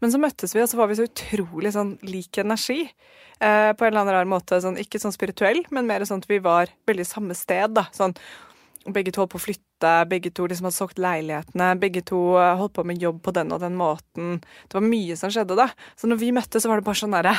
Men 0.00 0.14
så 0.14 0.20
møttes 0.22 0.56
vi, 0.56 0.64
og 0.64 0.70
så 0.72 0.80
var 0.80 0.88
vi 0.88 0.96
så 0.96 1.08
utrolig 1.08 1.74
sånn 1.76 1.98
lik 2.08 2.40
energi. 2.40 2.86
Eh, 3.38 3.70
på 3.76 3.84
en 3.84 3.92
eller 3.92 4.02
annen 4.06 4.16
rar 4.16 4.30
måte, 4.30 4.56
sånn, 4.64 4.80
ikke 4.80 5.02
sånn 5.02 5.14
spirituell, 5.14 5.60
men 5.74 5.86
mer 5.90 6.06
sånn 6.08 6.24
at 6.24 6.30
vi 6.32 6.40
var 6.42 6.72
veldig 6.88 7.06
samme 7.06 7.36
sted, 7.36 7.76
da. 7.76 7.84
Sånn, 7.94 8.16
begge 8.94 9.12
to 9.14 9.22
holdt 9.22 9.32
på 9.34 9.40
å 9.40 9.44
flytte, 9.46 9.92
begge 10.10 10.32
to 10.34 10.46
liksom 10.48 10.68
hadde 10.68 10.76
solgt 10.76 11.02
leilighetene, 11.02 11.70
begge 11.80 12.02
to 12.06 12.20
eh, 12.40 12.54
holdt 12.58 12.74
på 12.78 12.84
med 12.88 13.02
jobb 13.02 13.20
på 13.24 13.34
den 13.36 13.52
og 13.54 13.62
den 13.64 13.76
måten. 13.78 14.38
Det 14.66 14.78
var 14.78 14.86
mye 14.86 15.18
som 15.18 15.32
skjedde, 15.34 15.58
da. 15.58 15.68
Så 15.98 16.10
når 16.10 16.22
vi 16.22 16.32
møttes, 16.36 16.64
så 16.64 16.70
var 16.70 16.80
det 16.80 16.88
bare 16.88 17.02
sånn 17.02 17.16
derre 17.16 17.36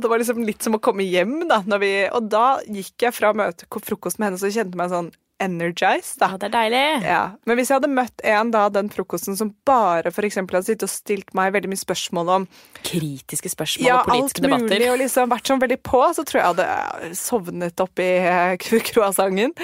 Det 0.00 0.10
var 0.12 0.22
liksom 0.22 0.44
litt 0.46 0.62
som 0.66 0.76
å 0.76 0.82
komme 0.82 1.06
hjem, 1.06 1.42
da. 1.50 1.62
Vi, 1.80 1.94
og 2.10 2.30
da 2.32 2.46
gikk 2.68 3.08
jeg 3.08 3.16
fra 3.16 3.32
møte 3.36 3.68
frokost 3.80 4.20
med 4.20 4.30
henne, 4.30 4.40
så 4.40 4.52
kjente 4.52 4.76
jeg 4.76 4.82
meg 4.82 4.92
sånn 4.92 5.12
energized, 5.40 6.18
da. 6.20 6.32
Ja, 6.34 6.40
det 6.40 6.50
er 6.50 6.54
deilig. 6.54 6.82
Ja, 7.06 7.22
Men 7.48 7.58
hvis 7.58 7.70
jeg 7.70 7.80
hadde 7.80 7.92
møtt 7.92 8.24
en 8.26 8.52
da, 8.54 8.66
den 8.72 8.90
frokosten 8.92 9.38
som 9.38 9.52
bare 9.68 10.12
for 10.14 10.26
eksempel 10.26 10.58
hadde 10.58 10.70
sittet 10.70 10.86
og 10.86 10.92
stilt 10.92 11.34
meg 11.36 11.54
veldig 11.56 11.70
mye 11.72 11.80
spørsmål 11.80 12.32
om 12.36 12.46
Kritiske 12.86 13.52
spørsmål 13.52 13.86
ja, 13.86 13.98
og 14.00 14.10
politiske 14.10 14.44
debatter. 14.44 14.60
Ja, 14.60 14.60
alt 14.60 14.70
mulig, 14.70 14.76
debatter. 14.76 14.86
og 14.92 15.00
liksom 15.02 15.32
vært 15.34 15.50
sånn 15.50 15.64
veldig 15.64 15.80
på, 15.90 16.02
så 16.16 16.24
tror 16.28 16.40
jeg 16.40 16.50
hadde 16.52 17.10
sovnet 17.20 17.84
oppi 17.84 18.08
croissanten. 18.90 19.56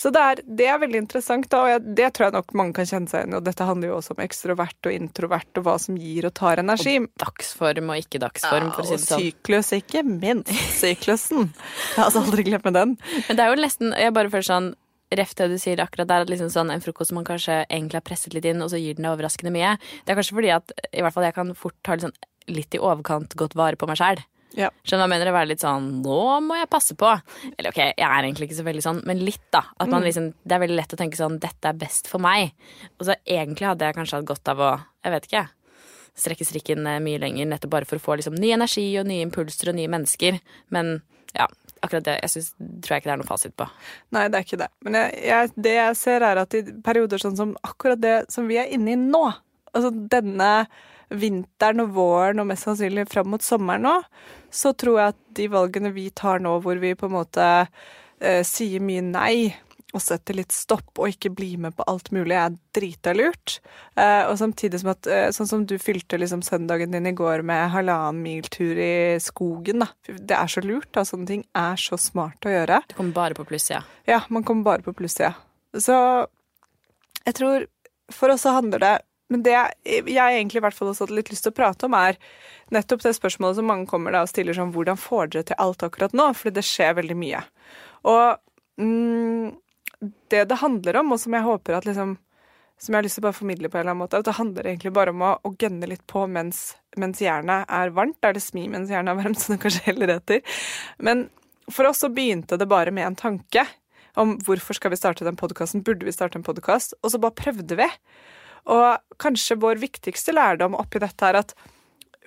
Så 0.00 0.12
det 0.14 0.20
er, 0.24 0.42
det 0.46 0.68
er 0.72 0.80
veldig 0.80 1.02
interessant, 1.02 1.48
da, 1.52 1.62
og 1.66 1.72
jeg, 1.74 1.84
det 1.98 2.08
tror 2.16 2.28
jeg 2.30 2.36
nok 2.38 2.54
mange 2.56 2.76
kan 2.78 2.88
kjenne 2.88 3.10
seg 3.10 3.24
igjen 3.24 3.34
i. 3.34 3.38
Og 3.40 3.44
dette 3.44 3.66
handler 3.68 3.90
jo 3.92 3.98
også 3.98 4.16
om 4.16 4.22
ekstrovert 4.24 4.88
og 4.88 4.96
introvert, 4.96 5.50
og 5.60 5.66
hva 5.66 5.76
som 5.82 5.98
gir 6.00 6.28
og 6.28 6.34
tar 6.40 6.62
energi. 6.62 6.96
Og 7.04 7.10
Dagsform 7.20 7.92
og 7.92 8.00
ikke 8.00 8.22
dagsform, 8.22 8.70
for 8.72 8.84
å 8.84 8.88
si 8.88 8.96
og 8.96 9.02
det 9.02 9.08
sånn. 9.10 9.24
syklus, 9.26 9.72
ikke 9.76 10.04
minst. 10.08 10.54
Syklusen. 10.80 11.50
Jeg 11.52 11.98
har 11.98 12.08
altså 12.08 12.24
aldri 12.24 12.46
med 12.56 12.76
den. 12.76 12.96
Men 13.28 13.36
det 13.38 13.44
er 13.44 13.52
jo 13.52 13.60
nesten 13.60 13.92
Jeg 13.96 14.14
bare 14.16 14.32
føler 14.32 14.46
sånn 14.48 14.70
Ref 15.10 15.32
det 15.38 15.48
du 15.50 15.56
sier 15.58 15.80
akkurat 15.82 16.06
der, 16.06 16.24
at 16.24 16.30
liksom 16.30 16.50
sånn 16.54 16.70
en 16.70 16.82
frokost 16.82 17.14
man 17.16 17.26
kanskje 17.26 17.64
egentlig 17.64 17.98
har 17.98 18.06
presset 18.06 18.34
litt 18.36 18.46
inn, 18.46 18.62
og 18.62 18.70
så 18.70 18.78
gir 18.78 18.94
den 18.94 19.08
deg 19.08 19.16
overraskende 19.16 19.50
mye. 19.54 19.76
Det 20.04 20.12
er 20.12 20.20
kanskje 20.20 20.36
fordi 20.36 20.52
at 20.54 20.74
i 20.90 21.02
hvert 21.02 21.16
fall 21.16 21.26
jeg 21.26 21.36
kan 21.38 21.54
fort 21.58 21.74
ta 21.82 21.96
litt, 21.96 22.06
sånn, 22.06 22.14
litt 22.50 22.76
i 22.78 22.82
overkant 22.82 23.34
godt 23.38 23.56
vare 23.58 23.80
på 23.80 23.88
meg 23.90 23.98
sjæl. 23.98 24.22
Ja. 24.58 24.70
Skjønner 24.82 25.04
hva 25.04 25.06
jeg 25.06 25.12
mener? 25.12 25.30
Å 25.30 25.34
være 25.36 25.48
litt 25.52 25.62
sånn 25.62 25.84
Nå 26.02 26.22
må 26.42 26.56
jeg 26.58 26.70
passe 26.70 26.96
på. 26.98 27.10
Eller 27.52 27.70
ok, 27.70 27.80
jeg 27.92 28.06
er 28.06 28.26
egentlig 28.26 28.48
ikke 28.48 28.58
så 28.58 28.66
veldig 28.66 28.84
sånn, 28.86 29.02
men 29.06 29.22
litt, 29.22 29.44
da. 29.54 29.62
At 29.78 29.90
man 29.92 30.04
liksom, 30.06 30.32
det 30.42 30.56
er 30.56 30.62
veldig 30.64 30.78
lett 30.80 30.94
å 30.96 30.98
tenke 30.98 31.18
sånn 31.18 31.38
Dette 31.42 31.70
er 31.70 31.78
best 31.78 32.10
for 32.10 32.22
meg. 32.22 32.54
Og 32.98 33.06
så 33.08 33.16
egentlig 33.22 33.68
hadde 33.70 33.86
jeg 33.86 33.98
kanskje 33.98 34.18
hatt 34.18 34.30
godt 34.30 34.52
av 34.52 34.62
å 34.64 34.72
Jeg 35.06 35.14
vet 35.14 35.28
ikke. 35.30 35.44
Strekke 36.20 36.44
strikken 36.44 36.88
eh, 36.90 36.98
mye 37.02 37.20
lenger, 37.22 37.46
nettopp 37.48 37.74
bare 37.76 37.88
for 37.88 38.00
å 38.00 38.02
få 38.02 38.18
liksom 38.18 38.34
ny 38.36 38.50
energi 38.56 38.84
og 39.00 39.06
nye 39.08 39.24
impulser 39.24 39.70
og 39.70 39.78
nye 39.78 39.90
mennesker. 39.92 40.40
Men 40.74 40.98
ja, 41.36 41.46
akkurat 41.80 42.06
det 42.06 42.16
jeg 42.20 42.32
synes, 42.34 42.50
tror 42.84 42.94
jeg 42.94 43.02
ikke 43.02 43.10
det 43.10 43.14
er 43.14 43.20
noe 43.22 43.28
fasit 43.30 43.56
på. 43.58 43.66
Nei, 44.16 44.26
det 44.28 44.38
er 44.38 44.46
ikke 44.46 44.60
det. 44.60 44.70
Men 44.86 44.98
jeg, 44.98 45.20
jeg, 45.30 45.52
det 45.66 45.74
jeg 45.76 45.98
ser, 46.00 46.26
er 46.26 46.42
at 46.42 46.56
i 46.56 46.62
perioder 46.84 47.22
sånn 47.22 47.38
som 47.38 47.54
akkurat 47.66 48.00
det 48.02 48.16
som 48.32 48.48
vi 48.50 48.60
er 48.60 48.72
inne 48.74 48.94
i 48.94 49.00
nå, 49.00 49.24
altså 49.70 49.92
denne 50.12 50.50
vinteren 51.10 51.82
og 51.82 51.94
våren 51.96 52.42
og 52.42 52.46
mest 52.50 52.68
sannsynlig 52.68 53.08
fram 53.10 53.32
mot 53.32 53.42
sommeren 53.42 53.86
nå, 53.86 53.96
så 54.54 54.74
tror 54.78 55.00
jeg 55.00 55.14
at 55.14 55.18
de 55.38 55.48
valgene 55.50 55.94
vi 55.94 56.08
tar 56.14 56.42
nå, 56.42 56.56
hvor 56.62 56.78
vi 56.82 56.94
på 56.98 57.08
en 57.08 57.16
måte 57.16 57.48
eh, 58.20 58.42
sier 58.46 58.82
mye 58.84 59.02
nei 59.06 59.34
og 59.90 60.02
setter 60.02 60.36
litt 60.38 60.54
stopp 60.54 61.00
og 61.00 61.10
ikke 61.10 61.32
blir 61.34 61.58
med 61.62 61.74
på 61.76 61.86
alt 61.90 62.10
mulig, 62.14 62.36
er 62.38 62.54
drita 62.76 63.14
lurt. 63.16 63.58
Eh, 63.98 64.22
og 64.28 64.36
samtidig 64.38 64.82
som 64.82 64.92
at 64.92 65.08
eh, 65.10 65.28
Sånn 65.34 65.48
som 65.50 65.64
du 65.66 65.76
fylte 65.82 66.18
liksom 66.20 66.42
søndagen 66.46 66.94
din 66.94 67.08
i 67.10 67.14
går 67.16 67.42
med 67.46 67.70
halvannen 67.74 68.22
mil 68.22 68.46
tur 68.52 68.78
i 68.78 69.18
skogen, 69.22 69.84
da. 69.84 69.90
Det 70.06 70.36
er 70.36 70.50
så 70.50 70.62
lurt. 70.64 70.90
da, 70.94 71.04
Sånne 71.06 71.28
ting 71.28 71.44
er 71.56 71.80
så 71.80 71.98
smart 72.00 72.46
å 72.46 72.52
gjøre. 72.52 72.82
Det 72.90 72.98
kommer 72.98 73.16
bare 73.16 73.38
på 73.38 73.46
plussida. 73.48 73.82
Ja, 74.04 74.20
ja, 74.20 74.20
man 74.28 74.44
kommer 74.46 74.66
bare 74.66 74.82
på 74.84 74.94
plussida. 74.96 75.34
Så 75.78 75.96
jeg 77.24 77.36
tror 77.38 77.66
For 78.10 78.32
oss 78.32 78.42
så 78.42 78.56
handler 78.56 78.82
det 78.82 78.94
Men 79.30 79.44
det 79.46 79.52
jeg, 79.54 80.02
jeg 80.10 80.18
egentlig 80.18 80.58
i 80.58 80.64
hvert 80.64 80.74
fall 80.74 80.90
også 80.90 81.06
hadde 81.06 81.14
litt 81.20 81.30
lyst 81.30 81.44
til 81.46 81.52
å 81.52 81.58
prate 81.60 81.86
om, 81.86 81.94
er 81.94 82.18
nettopp 82.74 83.04
det 83.04 83.14
spørsmålet 83.14 83.60
som 83.60 83.68
mange 83.70 83.86
kommer 83.86 84.14
da 84.14 84.24
og 84.24 84.30
stiller 84.32 84.56
sånn 84.56 84.72
Hvordan 84.74 84.98
får 84.98 85.30
dere 85.30 85.46
til 85.46 85.60
alt 85.62 85.84
akkurat 85.86 86.16
nå? 86.16 86.32
Fordi 86.34 86.56
det 86.58 86.66
skjer 86.66 86.96
veldig 86.98 87.16
mye. 87.20 87.42
Og 88.10 88.82
mm, 88.82 89.59
det 90.32 90.44
det 90.50 90.60
handler 90.60 91.00
om, 91.02 91.12
og 91.14 91.20
som 91.20 91.36
jeg 91.36 91.46
håper 91.46 91.78
at 91.78 91.88
liksom 91.88 92.18
som 92.80 92.94
jeg 92.94 92.96
har 92.96 93.04
lyst 93.04 93.18
til 93.18 93.20
å 93.20 93.26
bare 93.26 93.36
formidle 93.36 93.68
på 93.68 93.76
en 93.76 93.82
eller 93.82 93.92
annen 93.92 94.00
måte, 94.00 94.18
at 94.20 94.24
det 94.24 94.38
handler 94.38 94.68
egentlig 94.70 94.92
bare 94.96 95.12
om 95.12 95.20
å, 95.20 95.34
å 95.44 95.50
gønne 95.60 95.88
litt 95.90 96.00
på 96.08 96.22
mens, 96.32 96.62
mens 96.96 97.20
jernet 97.20 97.68
er 97.68 97.92
varmt. 97.92 98.16
Da 98.24 98.30
er 98.30 98.38
det 98.38 98.40
smi 98.40 98.64
mens 98.72 98.88
jernet 98.88 99.12
er 99.12 99.18
varmt, 99.20 99.40
som 99.42 99.52
det 99.52 99.60
kanskje 99.66 99.84
heller 99.90 100.14
heter. 100.14 100.56
Men 100.96 101.26
for 101.68 101.90
oss 101.90 102.00
så 102.00 102.08
begynte 102.08 102.56
det 102.56 102.70
bare 102.70 102.94
med 102.94 103.04
en 103.04 103.18
tanke 103.20 103.66
om 104.18 104.38
hvorfor 104.46 104.78
skal 104.78 104.94
vi 104.94 104.98
starte 104.98 105.26
den 105.28 105.36
podkasten, 105.38 105.84
burde 105.84 106.08
vi 106.08 106.14
starte 106.16 106.40
en 106.40 106.46
podkast? 106.46 106.96
Og 107.04 107.12
så 107.12 107.20
bare 107.20 107.36
prøvde 107.36 107.76
vi. 107.78 107.90
Og 108.72 109.20
kanskje 109.20 109.60
vår 109.60 109.80
viktigste 109.84 110.32
lærdom 110.32 110.78
oppi 110.78 111.04
dette 111.04 111.28
er 111.28 111.42
at 111.42 111.54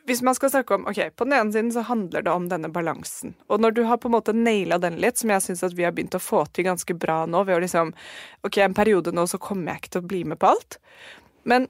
hvis 0.05 0.22
man 0.22 0.36
skal 0.36 0.51
snakke 0.51 0.75
om, 0.75 0.88
ok, 0.88 1.15
På 1.15 1.24
den 1.24 1.33
ene 1.33 1.51
siden 1.51 1.72
så 1.72 1.81
handler 1.88 2.22
det 2.22 2.31
om 2.31 2.50
denne 2.50 2.69
balansen. 2.69 3.36
Og 3.48 3.62
når 3.62 3.72
du 3.72 3.83
har 3.88 3.98
på 3.98 4.10
en 4.10 4.17
måte 4.17 4.33
naila 4.36 4.77
den 4.77 5.00
litt, 5.00 5.17
som 5.17 5.31
jeg 5.31 5.41
syns 5.45 5.63
at 5.63 5.77
vi 5.77 5.86
har 5.88 5.93
begynt 5.95 6.17
å 6.17 6.19
få 6.19 6.45
til 6.51 6.67
ganske 6.67 6.93
bra 6.93 7.24
nå 7.25 7.43
ved 7.48 7.55
å 7.55 7.63
liksom 7.63 7.93
Ok, 8.43 8.57
en 8.57 8.75
periode 8.75 9.13
nå 9.15 9.27
så 9.27 9.39
kommer 9.39 9.72
jeg 9.72 9.83
ikke 9.83 9.93
til 9.95 10.03
å 10.03 10.12
bli 10.12 10.24
med 10.27 10.39
på 10.41 10.51
alt. 10.51 10.79
Men 11.48 11.69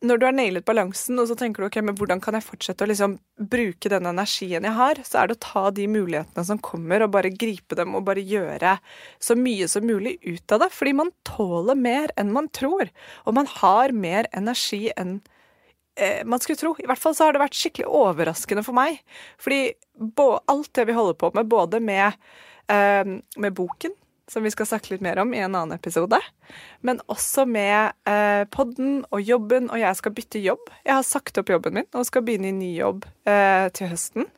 når 0.00 0.16
du 0.16 0.24
har 0.24 0.32
nailet 0.32 0.64
balansen, 0.64 1.18
og 1.20 1.26
så 1.28 1.34
tenker 1.36 1.60
du 1.60 1.66
ok, 1.66 1.80
men 1.84 1.96
hvordan 1.98 2.22
kan 2.24 2.36
jeg 2.36 2.46
fortsette 2.46 2.86
å 2.86 2.88
liksom 2.88 3.18
bruke 3.52 3.90
den 3.92 4.08
energien 4.08 4.64
jeg 4.64 4.76
har, 4.78 5.00
så 5.04 5.20
er 5.20 5.28
det 5.28 5.36
å 5.36 5.42
ta 5.44 5.64
de 5.76 5.84
mulighetene 5.92 6.44
som 6.46 6.62
kommer, 6.64 7.04
og 7.04 7.12
bare 7.16 7.32
gripe 7.34 7.76
dem 7.76 7.98
og 7.98 8.06
bare 8.06 8.24
gjøre 8.24 8.78
så 9.20 9.36
mye 9.36 9.68
som 9.68 9.84
mulig 9.84 10.16
ut 10.24 10.54
av 10.56 10.64
det. 10.64 10.70
Fordi 10.72 10.94
man 11.02 11.12
tåler 11.28 11.76
mer 11.76 12.14
enn 12.16 12.32
man 12.32 12.48
tror. 12.56 12.88
Og 13.26 13.36
man 13.36 13.50
har 13.58 13.92
mer 13.92 14.30
energi 14.32 14.86
enn 14.96 15.18
eh, 16.00 16.20
man 16.26 16.42
skulle 16.42 16.60
tro. 16.60 16.74
I 16.80 16.88
hvert 16.90 17.00
fall 17.02 17.16
så 17.16 17.28
har 17.28 17.36
det 17.36 17.42
vært 17.44 17.58
skikkelig 17.58 17.88
overraskende 18.00 18.64
for 18.66 18.76
meg. 18.76 19.00
Fordi 19.40 19.62
alt 20.50 20.72
det 20.78 20.86
vi 20.88 20.96
holder 20.96 21.18
på 21.20 21.32
med, 21.36 21.50
både 21.50 21.80
med, 21.84 22.16
eh, 22.72 23.18
med 23.36 23.56
boken, 23.56 23.94
som 24.30 24.46
vi 24.46 24.52
skal 24.54 24.68
snakke 24.70 24.92
litt 24.92 25.04
mer 25.04 25.18
om 25.18 25.32
i 25.34 25.42
en 25.42 25.54
annen 25.54 25.74
episode, 25.74 26.18
men 26.86 27.00
også 27.10 27.46
med 27.50 27.92
eh, 28.06 28.44
podden 28.54 29.00
og 29.10 29.22
jobben, 29.26 29.70
og 29.70 29.80
jeg 29.82 29.98
skal 29.98 30.14
bytte 30.14 30.42
jobb. 30.42 30.70
Jeg 30.86 30.94
har 30.94 31.06
sagt 31.06 31.40
opp 31.40 31.50
jobben 31.50 31.80
min 31.80 31.88
og 31.90 32.06
skal 32.06 32.22
begynne 32.26 32.52
i 32.52 32.54
ny 32.54 32.74
jobb 32.78 33.08
eh, 33.26 33.66
til 33.74 33.90
høsten. 33.90 34.28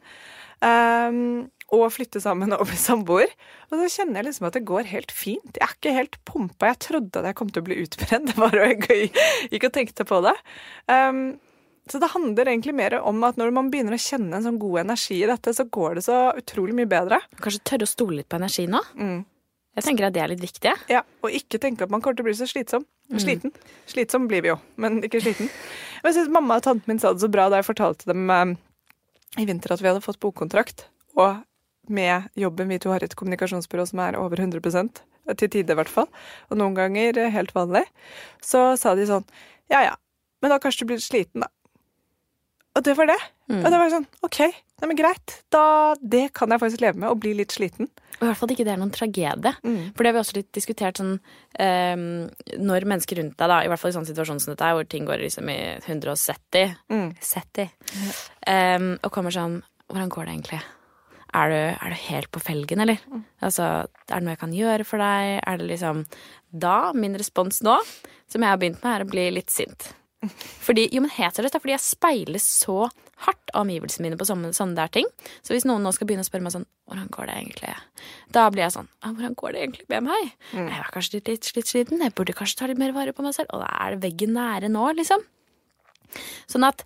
Um, 0.63 1.51
og 1.73 1.89
flytte 1.91 2.21
sammen 2.23 2.53
og 2.55 2.67
bli 2.69 2.77
samboer. 2.79 3.31
Og 3.71 3.81
så 3.81 3.89
kjenner 3.97 4.21
jeg 4.21 4.29
liksom 4.29 4.49
at 4.49 4.57
det 4.59 4.67
går 4.69 4.91
helt 4.91 5.15
fint. 5.15 5.57
Jeg 5.57 5.65
er 5.65 5.77
ikke 5.77 5.95
helt 5.97 6.19
pumpa. 6.29 6.69
Jeg 6.69 6.83
trodde 6.87 7.23
at 7.23 7.31
jeg 7.31 7.39
kom 7.39 7.51
til 7.51 7.65
å 7.65 7.69
bli 7.69 7.79
utbrent. 7.83 8.29
Det 8.31 8.37
var 8.39 8.59
jeg 8.61 9.09
gikk 9.53 9.69
og 9.69 9.75
tenkte 9.75 10.07
på 10.09 10.21
det. 10.25 10.35
Um, 10.87 11.25
så 11.91 11.99
det 11.99 12.13
handler 12.13 12.49
egentlig 12.53 12.75
mer 12.79 12.95
om 13.01 13.25
at 13.27 13.39
når 13.41 13.51
man 13.55 13.69
begynner 13.73 13.97
å 13.97 14.01
kjenne 14.01 14.39
en 14.39 14.45
sånn 14.47 14.61
god 14.63 14.85
energi 14.85 15.19
i 15.19 15.29
dette, 15.29 15.55
så 15.57 15.67
går 15.67 15.99
det 15.99 16.05
så 16.07 16.19
utrolig 16.39 16.77
mye 16.79 16.91
bedre. 16.91 17.19
Kanskje 17.43 17.63
tørre 17.73 17.89
å 17.89 17.91
stole 17.91 18.21
litt 18.21 18.31
på 18.31 18.39
energi 18.39 18.69
nå? 18.71 18.81
Mm. 18.95 19.21
Jeg 19.73 19.87
tenker 19.87 20.07
at 20.07 20.15
det 20.15 20.21
er 20.23 20.31
litt 20.35 20.43
viktig. 20.45 20.73
Ja, 20.93 21.01
Og 21.25 21.33
ikke 21.33 21.59
tenke 21.59 21.87
at 21.87 21.93
man 21.93 22.03
kommer 22.05 22.19
til 22.19 22.27
å 22.27 22.29
bli 22.29 22.37
så 22.37 22.47
slitsom. 22.49 22.85
Sliten. 23.21 23.53
Slitsom 23.89 24.29
blir 24.29 24.45
vi 24.45 24.53
jo, 24.53 24.59
men 24.81 25.01
ikke 25.05 25.21
sliten. 25.21 25.49
Jeg 26.05 26.17
synes 26.17 26.31
Mamma 26.33 26.61
og 26.61 26.65
tanten 26.65 26.89
min 26.89 27.01
sa 27.01 27.13
det 27.13 27.25
så 27.25 27.31
bra 27.33 27.49
da 27.53 27.61
jeg 27.61 27.69
fortalte 27.69 28.09
dem 28.09 28.31
eh, 28.33 28.53
i 29.41 29.47
vinter 29.49 29.75
at 29.75 29.83
vi 29.83 29.89
hadde 29.91 30.05
fått 30.05 30.21
bokkontrakt. 30.23 30.87
Og 31.17 31.43
med 31.93 32.29
jobben 32.39 32.71
vi 32.73 32.79
to 32.81 32.93
har 32.93 33.03
i 33.03 33.09
et 33.09 33.17
kommunikasjonsbyrå 33.19 33.89
som 33.91 34.01
er 34.05 34.19
over 34.21 34.41
100% 34.41 35.03
til 35.39 35.51
tider 35.51 35.75
i 35.75 35.79
hvert 35.79 35.93
fall, 35.93 36.09
og 36.51 36.59
noen 36.59 36.75
ganger 36.77 37.19
helt 37.31 37.53
vanlig, 37.55 37.85
så 38.43 38.73
sa 38.81 38.97
de 38.99 39.07
sånn 39.07 39.27
Ja 39.71 39.85
ja, 39.87 39.93
men 40.43 40.51
da 40.51 40.59
kanskje 40.63 40.83
du 40.83 40.93
blir 40.93 41.03
sliten, 41.03 41.45
da. 41.45 41.51
Og 42.77 42.85
det 42.87 42.95
var 42.97 43.07
det. 43.11 43.19
Og 43.53 43.67
det 43.69 43.79
var 43.83 43.91
sånn 43.93 44.07
OK, 44.25 44.39
nei, 44.41 44.87
men 44.89 44.97
greit. 44.97 45.35
Da, 45.53 45.63
det 46.01 46.31
kan 46.33 46.49
jeg 46.55 46.63
faktisk 46.63 46.81
leve 46.81 46.97
med, 47.03 47.11
og 47.11 47.19
bli 47.21 47.35
litt 47.37 47.53
sliten. 47.53 47.91
Og 48.17 48.23
i 48.25 48.29
hvert 48.31 48.39
fall 48.39 48.53
ikke 48.55 48.65
det 48.65 48.73
er 48.73 48.81
noen 48.81 48.93
tragedie. 48.95 49.53
For 49.93 50.01
det 50.05 50.09
har 50.09 50.17
vi 50.17 50.21
også 50.23 50.37
litt 50.39 50.51
diskutert 50.57 51.01
sånn 51.01 51.17
um, 51.19 52.05
Når 52.63 52.87
mennesker 52.89 53.19
rundt 53.19 53.35
deg, 53.37 53.51
da, 53.51 53.59
i 53.65 53.69
hvert 53.69 53.83
fall 53.83 53.91
i 53.93 53.97
sånn 53.99 54.07
situasjon 54.09 54.41
som 54.41 54.53
dette 54.55 54.71
hvor 54.77 54.87
ting 54.89 55.05
går 55.09 55.21
liksom 55.25 55.51
i 55.53 55.59
170 55.85 56.77
Mm. 56.93 57.11
70, 57.19 57.69
um, 58.47 58.89
og 59.03 59.11
kommer 59.15 59.35
sånn 59.35 59.59
Hvordan 59.91 60.09
går 60.15 60.25
det 60.29 60.35
egentlig? 60.39 60.61
Er 61.33 61.49
du, 61.53 61.57
er 61.57 61.93
du 61.93 61.97
helt 62.07 62.31
på 62.33 62.41
felgen, 62.45 62.81
eller? 62.85 63.01
Altså, 63.41 63.65
er 63.89 64.15
det 64.21 64.23
noe 64.27 64.35
jeg 64.35 64.41
kan 64.43 64.53
gjøre 64.57 64.85
for 64.89 65.01
deg? 65.01 65.39
Er 65.49 65.61
det 65.61 65.69
liksom 65.71 66.05
Da, 66.53 66.93
min 66.97 67.17
respons 67.17 67.63
nå, 67.65 67.79
som 68.29 68.45
jeg 68.45 68.53
har 68.53 68.61
begynt 68.61 68.83
med, 68.85 68.93
er 68.95 69.05
å 69.05 69.09
bli 69.11 69.27
litt 69.33 69.51
sint. 69.53 69.91
Fordi, 70.63 70.85
jo, 70.95 71.03
men 71.03 71.11
heter 71.11 71.43
det 71.43 71.51
det 71.53 71.61
fordi 71.63 71.75
jeg 71.75 71.83
speiles 71.83 72.45
så 72.63 72.85
hardt 73.25 73.53
av 73.53 73.65
omgivelsene 73.65 74.07
mine 74.07 74.19
på 74.19 74.27
sånne, 74.27 74.53
sånne 74.55 74.79
der 74.79 74.91
ting. 74.95 75.09
Så 75.43 75.55
hvis 75.55 75.67
noen 75.67 75.83
nå 75.83 75.91
skal 75.95 76.07
begynne 76.09 76.23
å 76.23 76.29
spørre 76.29 76.47
meg 76.47 76.55
sånn 76.55 76.67
Hvordan 76.91 77.11
går 77.15 77.29
det 77.29 77.37
egentlig? 77.41 77.75
Da 78.35 78.47
blir 78.53 78.65
jeg 78.67 78.75
sånn 78.75 78.89
«Ah, 79.01 79.13
Hvordan 79.15 79.37
går 79.39 79.55
det 79.55 79.63
egentlig 79.63 79.87
med 79.91 80.07
meg? 80.11 80.33
Jeg 80.69 80.79
er 80.79 80.91
kanskje 80.95 81.19
litt, 81.19 81.31
litt, 81.31 81.51
litt 81.57 81.71
sliten. 81.71 82.03
Jeg 82.05 82.15
burde 82.19 82.35
kanskje 82.37 82.59
ta 82.61 82.69
litt 82.71 82.81
mer 82.83 82.95
vare 82.95 83.15
på 83.17 83.25
meg 83.25 83.35
selv. 83.37 83.51
Og 83.55 83.63
da 83.63 83.71
er 83.81 83.95
det 83.95 84.03
veggen 84.05 84.35
nære 84.37 84.71
nå, 84.73 84.91
liksom. 84.99 85.25
Sånn 86.51 86.67
at 86.69 86.85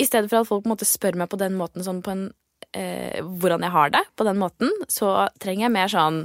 i 0.00 0.06
stedet 0.08 0.30
for 0.30 0.40
at 0.40 0.48
folk 0.48 0.64
på 0.64 0.70
en 0.70 0.74
måte 0.76 0.88
spør 0.88 1.18
meg 1.20 1.28
på 1.32 1.40
den 1.40 1.56
måten, 1.58 1.84
sånn 1.84 2.00
på 2.04 2.12
en 2.14 2.28
eh, 2.76 3.20
hvordan 3.20 3.64
jeg 3.66 3.74
har 3.74 3.92
det, 3.96 4.04
på 4.16 4.26
den 4.28 4.38
måten, 4.40 4.72
så 4.88 5.28
trenger 5.42 5.66
jeg 5.66 5.74
mer 5.76 5.92
sånn 5.92 6.22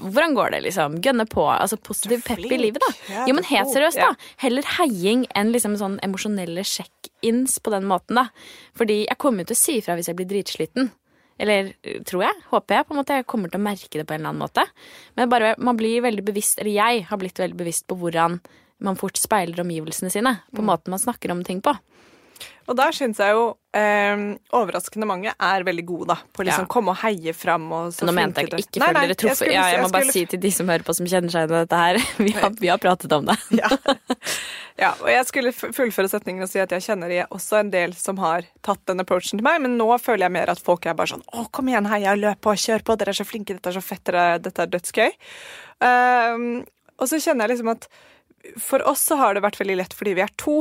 hvordan 0.00 0.34
går 0.36 0.50
det, 0.54 0.62
liksom? 0.66 0.98
Gønne 1.04 1.26
på. 1.28 1.44
Altså 1.50 1.76
positiv 1.76 2.22
pep 2.26 2.38
i 2.38 2.58
livet, 2.58 2.80
da. 2.84 2.92
Ja, 3.12 3.26
Jo, 3.28 3.34
men 3.34 3.44
helt 3.44 3.68
seriøst, 3.72 3.96
da. 4.00 4.14
Heller 4.42 4.62
heiing 4.78 5.26
enn 5.34 5.52
liksom 5.52 5.76
sånn 5.80 5.98
emosjonelle 6.02 6.64
check-ins 6.64 7.58
på 7.62 7.70
den 7.74 7.84
måten, 7.90 8.14
da. 8.16 8.28
Fordi 8.78 9.04
jeg 9.06 9.18
kommer 9.18 9.44
jo 9.44 9.50
til 9.52 9.58
å 9.58 9.62
si 9.64 9.76
ifra 9.80 9.96
hvis 9.98 10.08
jeg 10.10 10.16
blir 10.16 10.28
dritsliten. 10.30 10.90
Eller 11.38 11.72
eh, 11.84 12.00
tror 12.02 12.24
jeg. 12.26 12.34
Håper 12.50 12.74
jeg. 12.80 12.86
på 12.88 12.94
en 12.94 12.98
måte 13.02 13.14
Jeg 13.20 13.26
kommer 13.30 13.50
til 13.52 13.60
å 13.60 13.62
merke 13.62 13.98
det 14.00 14.06
på 14.08 14.14
en 14.16 14.20
eller 14.24 14.32
annen 14.34 14.42
måte. 14.42 14.64
Men 15.16 15.28
bare 15.30 15.54
man 15.58 15.76
blir 15.78 16.02
veldig 16.02 16.24
bevisst, 16.26 16.58
eller 16.58 16.72
jeg 16.74 17.04
har 17.06 17.18
blitt 17.20 17.38
veldig 17.38 17.56
bevisst 17.56 17.86
på 17.86 17.94
hvordan 18.00 18.40
man 18.80 18.96
fort 18.98 19.16
speiler 19.18 19.60
omgivelsene 19.62 20.10
sine. 20.10 20.36
På 20.54 20.62
Mm. 20.62 20.66
måten 20.70 20.90
man 20.90 20.98
snakker 20.98 21.30
om 21.30 21.44
ting 21.44 21.60
på. 21.62 21.76
Og 22.68 22.76
der 22.76 22.92
syns 22.92 23.18
jeg 23.22 23.32
jo 23.32 23.44
eh, 23.76 24.20
overraskende 24.52 25.06
mange 25.08 25.32
er 25.32 25.64
veldig 25.64 25.84
gode, 25.88 26.06
da. 26.10 26.16
På 26.36 26.44
liksom 26.44 26.66
Ja. 26.66 26.70
komme 26.70 26.92
og 26.92 26.98
heie 27.00 27.32
fram 27.32 27.64
og 27.72 27.92
så 27.96 28.04
Nå 28.08 28.12
mente 28.16 28.44
jeg 28.44 28.64
ikke 28.66 28.82
føler 28.82 29.08
dere 29.08 29.16
truffet. 29.22 29.46
Jeg, 29.48 29.54
Ja, 29.56 29.66
jeg 29.72 29.82
må 29.82 29.90
bare 29.92 30.12
si 30.12 30.24
til 30.28 30.40
de 30.42 30.50
som 30.52 30.68
hører 30.68 30.84
på 30.84 30.94
som 30.96 31.08
kjenner 31.08 31.32
seg 31.32 31.46
igjen 31.46 31.56
i 31.56 31.62
dette 31.64 31.80
her, 31.80 32.00
vi 32.26 32.34
har, 32.36 32.50
vi 32.60 32.72
har 32.72 32.80
pratet 32.82 33.12
om 33.16 33.24
det. 33.30 33.38
ja. 33.62 33.70
ja, 34.78 34.90
og 35.00 35.08
jeg 35.12 35.28
skulle 35.30 35.52
fullføre 35.56 36.10
setningen 36.12 36.44
og 36.44 36.50
si 36.52 36.60
at 36.60 36.74
jeg 36.76 36.84
kjenner 36.90 37.14
jeg 37.14 37.28
også 37.34 37.60
en 37.62 37.72
del 37.72 37.94
som 37.98 38.20
har 38.22 38.44
tatt 38.66 38.84
den 38.90 39.00
approachen 39.04 39.40
til 39.40 39.46
meg, 39.46 39.62
men 39.64 39.78
nå 39.80 39.88
føler 40.02 40.26
jeg 40.28 40.36
mer 40.36 40.52
at 40.52 40.60
folk 40.60 40.84
er 40.86 40.98
bare 40.98 41.14
sånn 41.14 41.24
Å, 41.32 41.46
kom 41.54 41.70
igjen, 41.72 41.88
heia, 41.88 42.16
løp 42.18 42.42
på, 42.44 42.52
kjør 42.52 42.84
på, 42.84 42.98
dere 43.00 43.14
er 43.16 43.20
så 43.20 43.26
flinke, 43.28 43.56
dette 43.56 43.72
er 43.72 43.78
så 43.80 43.84
fett, 43.84 44.04
dere, 44.08 44.26
dette 44.44 44.64
er 44.64 44.72
dødsgøy. 44.76 45.10
Um, 45.78 46.66
og 46.98 47.06
så 47.08 47.20
kjenner 47.22 47.46
jeg 47.46 47.56
liksom 47.56 47.72
at 47.76 47.88
for 48.62 48.82
oss 48.88 49.02
så 49.06 49.18
har 49.18 49.34
det 49.34 49.42
vært 49.44 49.58
veldig 49.60 49.76
lett 49.80 49.94
fordi 49.96 50.14
vi 50.18 50.22
er 50.24 50.32
to, 50.40 50.60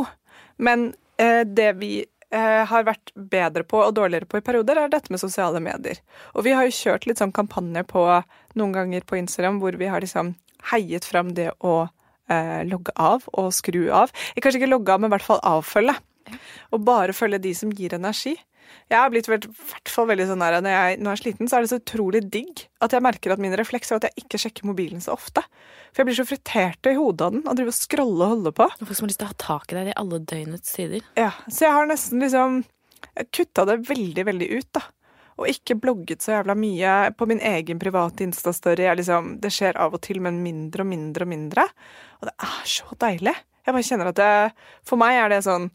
men 0.61 0.91
det 1.17 1.71
vi 1.79 1.91
eh, 2.01 2.63
har 2.69 2.87
vært 2.87 3.13
bedre 3.15 3.65
på 3.67 3.81
og 3.83 3.93
dårligere 3.97 4.29
på 4.29 4.41
i 4.41 4.45
perioder, 4.45 4.81
er 4.81 4.91
dette 4.93 5.13
med 5.13 5.21
sosiale 5.21 5.61
medier. 5.63 5.99
Og 6.35 6.45
vi 6.47 6.55
har 6.55 6.67
jo 6.67 6.75
kjørt 6.75 7.07
litt 7.07 7.21
sånn 7.21 7.35
kampanje 7.35 7.83
på 7.89 8.03
noen 8.59 8.75
ganger 8.75 9.07
på 9.07 9.19
Instagram 9.19 9.61
hvor 9.63 9.77
vi 9.79 9.89
har 9.91 10.03
liksom 10.03 10.35
heiet 10.71 11.07
fram 11.07 11.33
det 11.37 11.51
å 11.65 11.87
eh, 12.29 12.61
logge 12.67 12.93
av 12.95 13.27
og 13.33 13.53
skru 13.55 13.87
av. 13.89 14.13
Eh, 14.33 14.41
Kanskje 14.41 14.61
ikke 14.61 14.73
logge 14.73 14.93
av, 14.93 15.01
men 15.01 15.11
i 15.11 15.15
hvert 15.15 15.27
fall 15.27 15.43
avfølge. 15.47 15.95
Og 16.75 16.83
bare 16.83 17.15
følge 17.15 17.39
de 17.43 17.53
som 17.55 17.71
gir 17.71 17.95
energi. 17.95 18.35
Jeg 18.87 18.99
har 19.01 19.11
blitt 19.11 19.27
hvert 19.29 19.91
fall 19.91 20.07
veldig 20.09 20.27
sånn 20.29 20.43
der, 20.43 20.57
når 20.63 20.73
jeg, 20.73 20.99
når 21.01 21.09
jeg 21.09 21.17
er 21.17 21.21
sliten, 21.23 21.49
så 21.49 21.57
er 21.57 21.65
det 21.65 21.71
så 21.71 21.79
utrolig 21.81 22.21
digg 22.31 22.63
at 22.83 22.93
jeg 22.95 23.03
merker 23.03 23.33
at 23.33 23.41
min 23.43 23.55
refleks 23.59 23.91
er 23.91 23.99
at 23.99 24.07
jeg 24.07 24.23
ikke 24.23 24.39
sjekker 24.43 24.69
mobilen 24.69 25.03
så 25.03 25.15
ofte. 25.17 25.43
For 25.91 26.01
jeg 26.01 26.09
blir 26.09 26.19
så 26.19 26.27
fritert 26.29 26.89
i 26.89 26.95
hodet 26.97 27.27
av 27.27 27.35
den 27.35 27.43
og 27.43 27.57
driver 27.57 27.73
og 27.73 27.79
scroller 27.79 28.25
og 28.25 28.33
holder 28.35 28.55
på. 28.59 28.69
Folk 28.83 28.99
som 28.99 29.07
har 29.07 29.11
lyst 29.11 29.21
til 29.23 29.27
å 29.27 29.33
ha 29.33 29.39
tak 29.43 29.73
i 29.73 29.79
deg 29.79 29.91
i 29.91 29.97
alle 30.03 30.21
døgnets 30.31 30.75
tider. 30.77 31.07
Ja, 31.19 31.31
så 31.47 31.67
jeg 31.67 31.75
har 31.77 31.89
nesten 31.89 32.23
liksom 32.23 32.61
kutta 33.33 33.65
det 33.67 33.81
veldig, 33.89 34.27
veldig 34.29 34.51
ut, 34.53 34.69
da. 34.77 34.85
Og 35.37 35.51
ikke 35.51 35.77
blogget 35.77 36.23
så 36.25 36.33
jævla 36.33 36.55
mye 36.57 36.93
på 37.17 37.27
min 37.29 37.41
egen 37.45 37.77
private 37.81 38.25
Insta-story. 38.25 38.87
Liksom, 38.97 39.35
det 39.43 39.51
skjer 39.53 39.77
av 39.77 39.93
og 39.93 40.01
til, 40.05 40.21
men 40.23 40.39
mindre 40.41 40.81
og 40.81 40.89
mindre 40.89 41.27
og 41.27 41.31
mindre. 41.33 41.67
Og 42.21 42.29
det 42.29 42.33
er 42.47 42.71
så 42.71 42.97
deilig. 43.03 43.35
Jeg 43.67 43.75
bare 43.75 43.85
kjenner 43.85 44.09
at 44.09 44.17
det 44.17 44.31
For 44.87 44.99
meg 44.99 45.19
er 45.19 45.33
det 45.33 45.43
sånn 45.45 45.67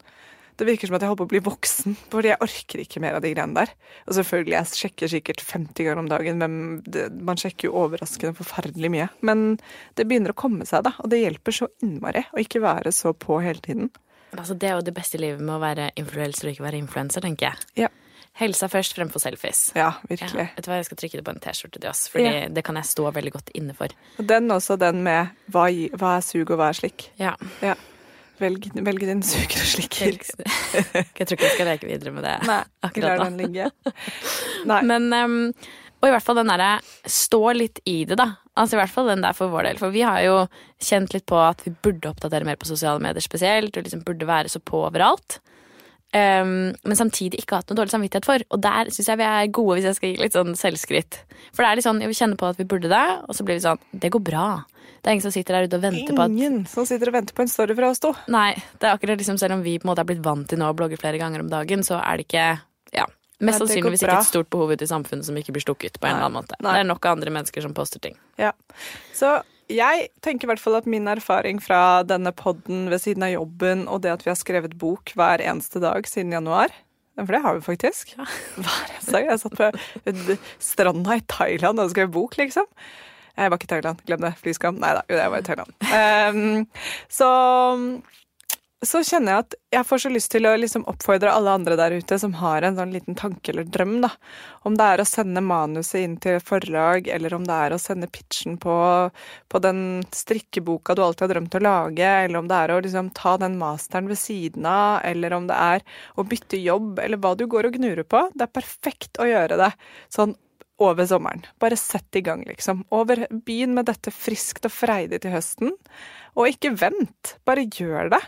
Det 0.57 0.67
virker 0.67 0.87
som 0.87 0.95
at 0.95 1.01
jeg 1.01 1.09
holder 1.09 1.23
på 1.23 1.27
å 1.27 1.31
bli 1.33 1.41
voksen, 1.47 1.95
fordi 2.13 2.29
jeg 2.29 2.41
orker 2.45 2.83
ikke 2.83 3.01
mer 3.01 3.15
av 3.17 3.21
de 3.25 3.31
greiene 3.33 3.55
der. 3.57 3.71
Og 4.07 4.13
selvfølgelig, 4.19 4.53
jeg 4.57 4.79
sjekker 4.83 5.11
sikkert 5.15 5.41
50 5.41 5.73
ganger 5.87 6.03
om 6.03 6.11
dagen, 6.11 6.37
men 6.37 6.83
man 7.25 7.39
sjekker 7.41 7.69
jo 7.69 7.75
overraskende 7.87 8.35
forferdelig 8.37 8.91
mye. 8.93 9.09
Men 9.25 9.57
det 9.97 10.05
begynner 10.09 10.35
å 10.35 10.37
komme 10.43 10.65
seg, 10.69 10.83
da. 10.85 10.93
Og 11.01 11.09
det 11.09 11.23
hjelper 11.23 11.51
så 11.57 11.67
innmari 11.81 12.25
å 12.33 12.39
ikke 12.43 12.61
være 12.63 12.93
så 12.93 13.13
på 13.17 13.41
hele 13.43 13.61
tiden. 13.65 13.89
Altså, 14.33 14.55
det 14.57 14.69
er 14.69 14.79
jo 14.79 14.85
det 14.85 14.93
beste 14.97 15.17
i 15.19 15.21
livet 15.21 15.41
med 15.45 15.55
å 15.57 15.61
være 15.61 15.91
influenser 15.99 16.47
og 16.49 16.55
ikke 16.55 16.65
være 16.65 16.79
influenser, 16.81 17.21
tenker 17.21 17.51
jeg. 17.51 17.67
Ja. 17.85 17.89
Helsa 18.41 18.65
først 18.65 18.95
fremfor 18.97 19.21
selfies. 19.21 19.67
Ja, 19.77 19.91
Ja, 19.91 20.07
virkelig. 20.09 20.47
vet 20.55 20.65
du 20.65 20.69
hva, 20.71 20.77
Jeg 20.79 20.85
skal 20.87 20.97
trykke 20.97 21.19
det 21.19 21.25
på 21.27 21.33
en 21.35 21.39
T-skjorte 21.43 21.79
til 21.79 21.89
oss, 21.91 22.07
Fordi 22.09 22.23
Ja. 22.25 22.47
det 22.49 22.63
kan 22.65 22.75
jeg 22.75 22.85
stå 22.89 23.11
veldig 23.13 23.31
godt 23.35 23.51
inne 23.53 23.75
for. 23.77 23.93
Og 24.17 24.25
den 24.25 24.47
også, 24.49 24.77
den 24.81 25.03
med 25.05 25.29
hva, 25.53 25.67
hva 25.93 26.17
er 26.17 26.21
sug 26.25 26.49
og 26.49 26.57
hva 26.57 26.69
er 26.69 26.73
slik. 26.79 27.09
Ja. 27.21 27.35
Ja. 27.61 27.75
Velg, 28.41 28.65
velg 28.73 29.03
din 29.05 29.21
suger 29.25 29.61
og 29.61 29.69
slikker. 29.69 30.17
Jeg 31.19 31.27
tror 31.27 31.35
ikke 31.37 31.45
vi 31.45 31.53
skal 31.53 31.69
leke 31.69 31.89
videre 31.89 32.13
med 32.15 32.25
det 32.25 32.33
Nei, 32.49 32.59
akkurat 32.87 33.19
lar 33.19 33.23
den 33.27 33.39
ligge. 33.39 33.69
Nei. 34.71 34.79
Men 34.89 35.07
um, 35.13 35.37
Og 36.01 36.09
i 36.09 36.13
hvert 36.15 36.25
fall 36.25 36.39
den 36.41 36.49
derre 36.49 36.71
stå 37.05 37.43
litt 37.55 37.79
i 37.89 38.01
det, 38.09 38.17
da. 38.19 38.31
Altså 38.59 38.77
i 38.77 38.81
hvert 38.81 38.93
fall 38.93 39.11
den 39.11 39.23
der 39.23 39.37
for 39.37 39.53
vår 39.53 39.69
del. 39.69 39.79
For 39.81 39.93
vi 39.93 40.03
har 40.05 40.19
jo 40.25 40.35
kjent 40.83 41.13
litt 41.15 41.27
på 41.29 41.37
at 41.39 41.63
vi 41.65 41.75
burde 41.85 42.09
oppdatere 42.11 42.47
mer 42.47 42.59
på 42.59 42.69
sosiale 42.69 43.01
medier 43.01 43.23
spesielt, 43.23 43.77
og 43.77 43.85
liksom 43.85 44.03
burde 44.05 44.27
være 44.29 44.51
så 44.51 44.61
på 44.61 44.83
overalt. 44.89 45.39
Ehm, 46.13 46.75
men 46.85 46.97
samtidig 46.99 47.39
ikke 47.41 47.57
hatt 47.57 47.71
noe 47.71 47.79
dårlig 47.79 47.93
samvittighet 47.95 48.27
for. 48.27 48.43
Og 48.53 48.61
der 48.61 48.91
syns 48.93 49.09
jeg 49.09 49.17
vi 49.17 49.25
er 49.25 49.47
gode, 49.53 49.79
hvis 49.79 49.87
jeg 49.89 49.97
skal 49.97 50.11
gi 50.11 50.21
litt 50.21 50.35
sånn 50.37 50.53
selvskritt. 50.57 51.17
For 51.51 51.63
det 51.63 51.69
er 51.71 51.79
litt 51.79 51.87
sånn, 51.87 52.01
vi 52.03 52.17
kjenner 52.17 52.37
på 52.37 52.51
at 52.51 52.59
vi 52.61 52.67
burde 52.69 52.91
det, 52.91 53.05
og 53.25 53.33
så 53.37 53.45
blir 53.47 53.57
vi 53.57 53.65
sånn 53.65 53.81
Det 53.91 54.11
går 54.13 54.23
bra. 54.29 54.45
Det 55.03 55.09
er 55.09 55.17
ingen 55.17 55.25
som 55.25 55.33
sitter 55.35 55.57
der 55.57 55.67
ute 55.67 55.79
og 55.79 55.83
venter 55.83 56.15
på 56.15 56.23
at 56.23 56.31
Ingen 56.31 56.61
som 56.69 56.85
sitter 56.87 57.09
og 57.11 57.17
venter 57.17 57.35
på 57.35 57.43
en 57.43 57.49
story 57.51 57.75
fra 57.75 57.89
oss 57.91 57.99
to. 57.99 58.13
Nei, 58.31 58.53
det 58.79 58.87
er 58.87 58.93
akkurat 58.93 59.19
liksom 59.19 59.39
selv 59.41 59.57
om 59.57 59.63
vi 59.65 59.75
på 59.79 59.83
en 59.87 59.91
måte 59.91 60.05
er 60.05 60.07
blitt 60.07 60.23
vant 60.23 60.47
til 60.47 60.61
nå 60.61 60.69
å 60.69 60.77
blogge 60.77 60.99
flere 61.01 61.19
ganger 61.19 61.43
om 61.43 61.49
dagen, 61.51 61.83
så 61.83 61.99
er 61.99 62.21
det 62.21 62.27
ikke 62.29 62.45
Ja. 62.93 63.07
Mest 63.43 63.59
sannsynligvis 63.59 64.03
ikke 64.05 64.19
et 64.21 64.29
stort 64.29 64.49
behov 64.53 64.71
ute 64.71 64.85
i 64.85 64.87
samfunnet 64.87 65.25
som 65.25 65.35
ikke 65.35 65.51
blir 65.51 65.65
stukket 65.65 65.97
på 65.99 66.07
en 66.07 66.13
Nei. 66.13 66.15
eller 66.15 66.29
annen 66.29 66.37
måte. 66.39 66.55
Nei. 66.61 66.77
Det 66.77 66.79
er 66.85 66.87
nok 66.87 67.05
av 67.05 67.17
andre 67.17 67.33
mennesker 67.33 67.65
som 67.65 67.73
poster 67.73 67.99
ting. 67.99 68.15
Ja. 68.39 68.53
Så 69.11 69.41
jeg 69.73 70.07
tenker 70.23 70.47
i 70.47 70.51
hvert 70.53 70.61
fall 70.61 70.77
at 70.79 70.89
min 70.89 71.09
erfaring 71.09 71.59
fra 71.63 72.03
denne 72.07 72.33
podden 72.35 72.87
ved 72.91 73.01
siden 73.03 73.25
av 73.25 73.33
jobben, 73.33 73.85
og 73.89 74.03
det 74.03 74.13
at 74.13 74.25
vi 74.25 74.31
har 74.31 74.39
skrevet 74.39 74.75
bok 74.79 75.15
hver 75.17 75.43
eneste 75.43 75.81
dag 75.83 76.07
siden 76.09 76.35
januar 76.35 76.73
For 77.19 77.33
det 77.33 77.41
har 77.43 77.57
vi 77.57 77.65
faktisk. 77.65 78.15
Hver 78.63 78.85
eneste 78.89 79.13
dag. 79.13 79.27
Jeg 79.29 79.41
satt 79.43 79.57
på 79.59 80.37
stranda 80.63 81.19
i 81.19 81.25
Thailand 81.29 81.81
og 81.81 81.91
skrev 81.93 82.09
bok, 82.13 82.37
liksom. 82.39 82.65
Jeg 83.37 83.49
var 83.49 83.57
ikke 83.57 83.67
i 83.67 83.73
Thailand, 83.73 84.01
glem 84.05 84.23
det. 84.25 84.33
Flyskam. 84.41 84.79
Nei 84.81 84.95
da, 84.97 85.03
jo, 85.09 85.17
jeg 85.17 85.33
var 85.33 85.41
i 85.41 85.45
Thailand. 85.45 85.75
Um, 85.93 86.65
så 87.19 87.29
så 88.87 89.01
kjenner 89.05 89.33
jeg 89.33 89.43
at 89.43 89.55
jeg 89.73 89.87
får 89.89 90.01
så 90.03 90.09
lyst 90.11 90.31
til 90.33 90.47
å 90.47 90.53
liksom 90.59 90.85
oppfordre 90.89 91.31
alle 91.33 91.53
andre 91.57 91.77
der 91.79 91.95
ute 91.97 92.17
som 92.21 92.35
har 92.39 92.65
en 92.65 92.77
sånn 92.77 92.93
liten 92.93 93.17
tanke 93.19 93.53
eller 93.53 93.67
drøm, 93.69 93.95
da. 94.03 94.09
Om 94.67 94.77
det 94.79 94.87
er 94.89 95.03
å 95.03 95.07
sende 95.07 95.43
manuset 95.45 96.01
inn 96.01 96.17
til 96.23 96.39
forlag, 96.43 97.09
eller 97.11 97.35
om 97.37 97.47
det 97.47 97.57
er 97.65 97.75
å 97.75 97.81
sende 97.81 98.09
pitchen 98.11 98.59
på, 98.61 98.75
på 99.49 99.63
den 99.63 99.81
strikkeboka 100.13 100.95
du 100.95 101.03
alltid 101.05 101.27
har 101.27 101.33
drømt 101.35 101.57
å 101.59 101.63
lage, 101.63 102.13
eller 102.27 102.41
om 102.41 102.51
det 102.51 102.59
er 102.59 102.75
å 102.75 102.79
liksom 102.85 103.11
ta 103.17 103.35
den 103.41 103.57
masteren 103.61 104.11
ved 104.11 104.21
siden 104.21 104.69
av, 104.69 105.01
eller 105.09 105.37
om 105.37 105.49
det 105.49 105.59
er 105.59 105.85
å 106.17 106.27
bytte 106.27 106.61
jobb, 106.61 107.01
eller 107.03 107.21
hva 107.21 107.35
du 107.39 107.47
går 107.49 107.69
og 107.69 107.77
gnurer 107.79 108.07
på. 108.07 108.27
Det 108.33 108.47
er 108.47 108.57
perfekt 108.61 109.21
å 109.21 109.29
gjøre 109.29 109.59
det 109.63 109.73
sånn 110.13 110.37
over 110.81 111.05
sommeren. 111.05 111.45
Bare 111.59 111.77
sett 111.77 112.15
i 112.15 112.21
gang, 112.21 112.43
liksom. 112.47 112.83
Over, 112.93 113.25
begynn 113.45 113.75
med 113.77 113.87
dette 113.87 114.11
friskt 114.13 114.65
og 114.67 114.73
freidig 114.73 115.21
til 115.23 115.35
høsten. 115.35 115.73
Og 116.33 116.49
ikke 116.49 116.73
vent, 116.81 117.35
bare 117.45 117.67
gjør 117.69 118.11
det. 118.15 118.21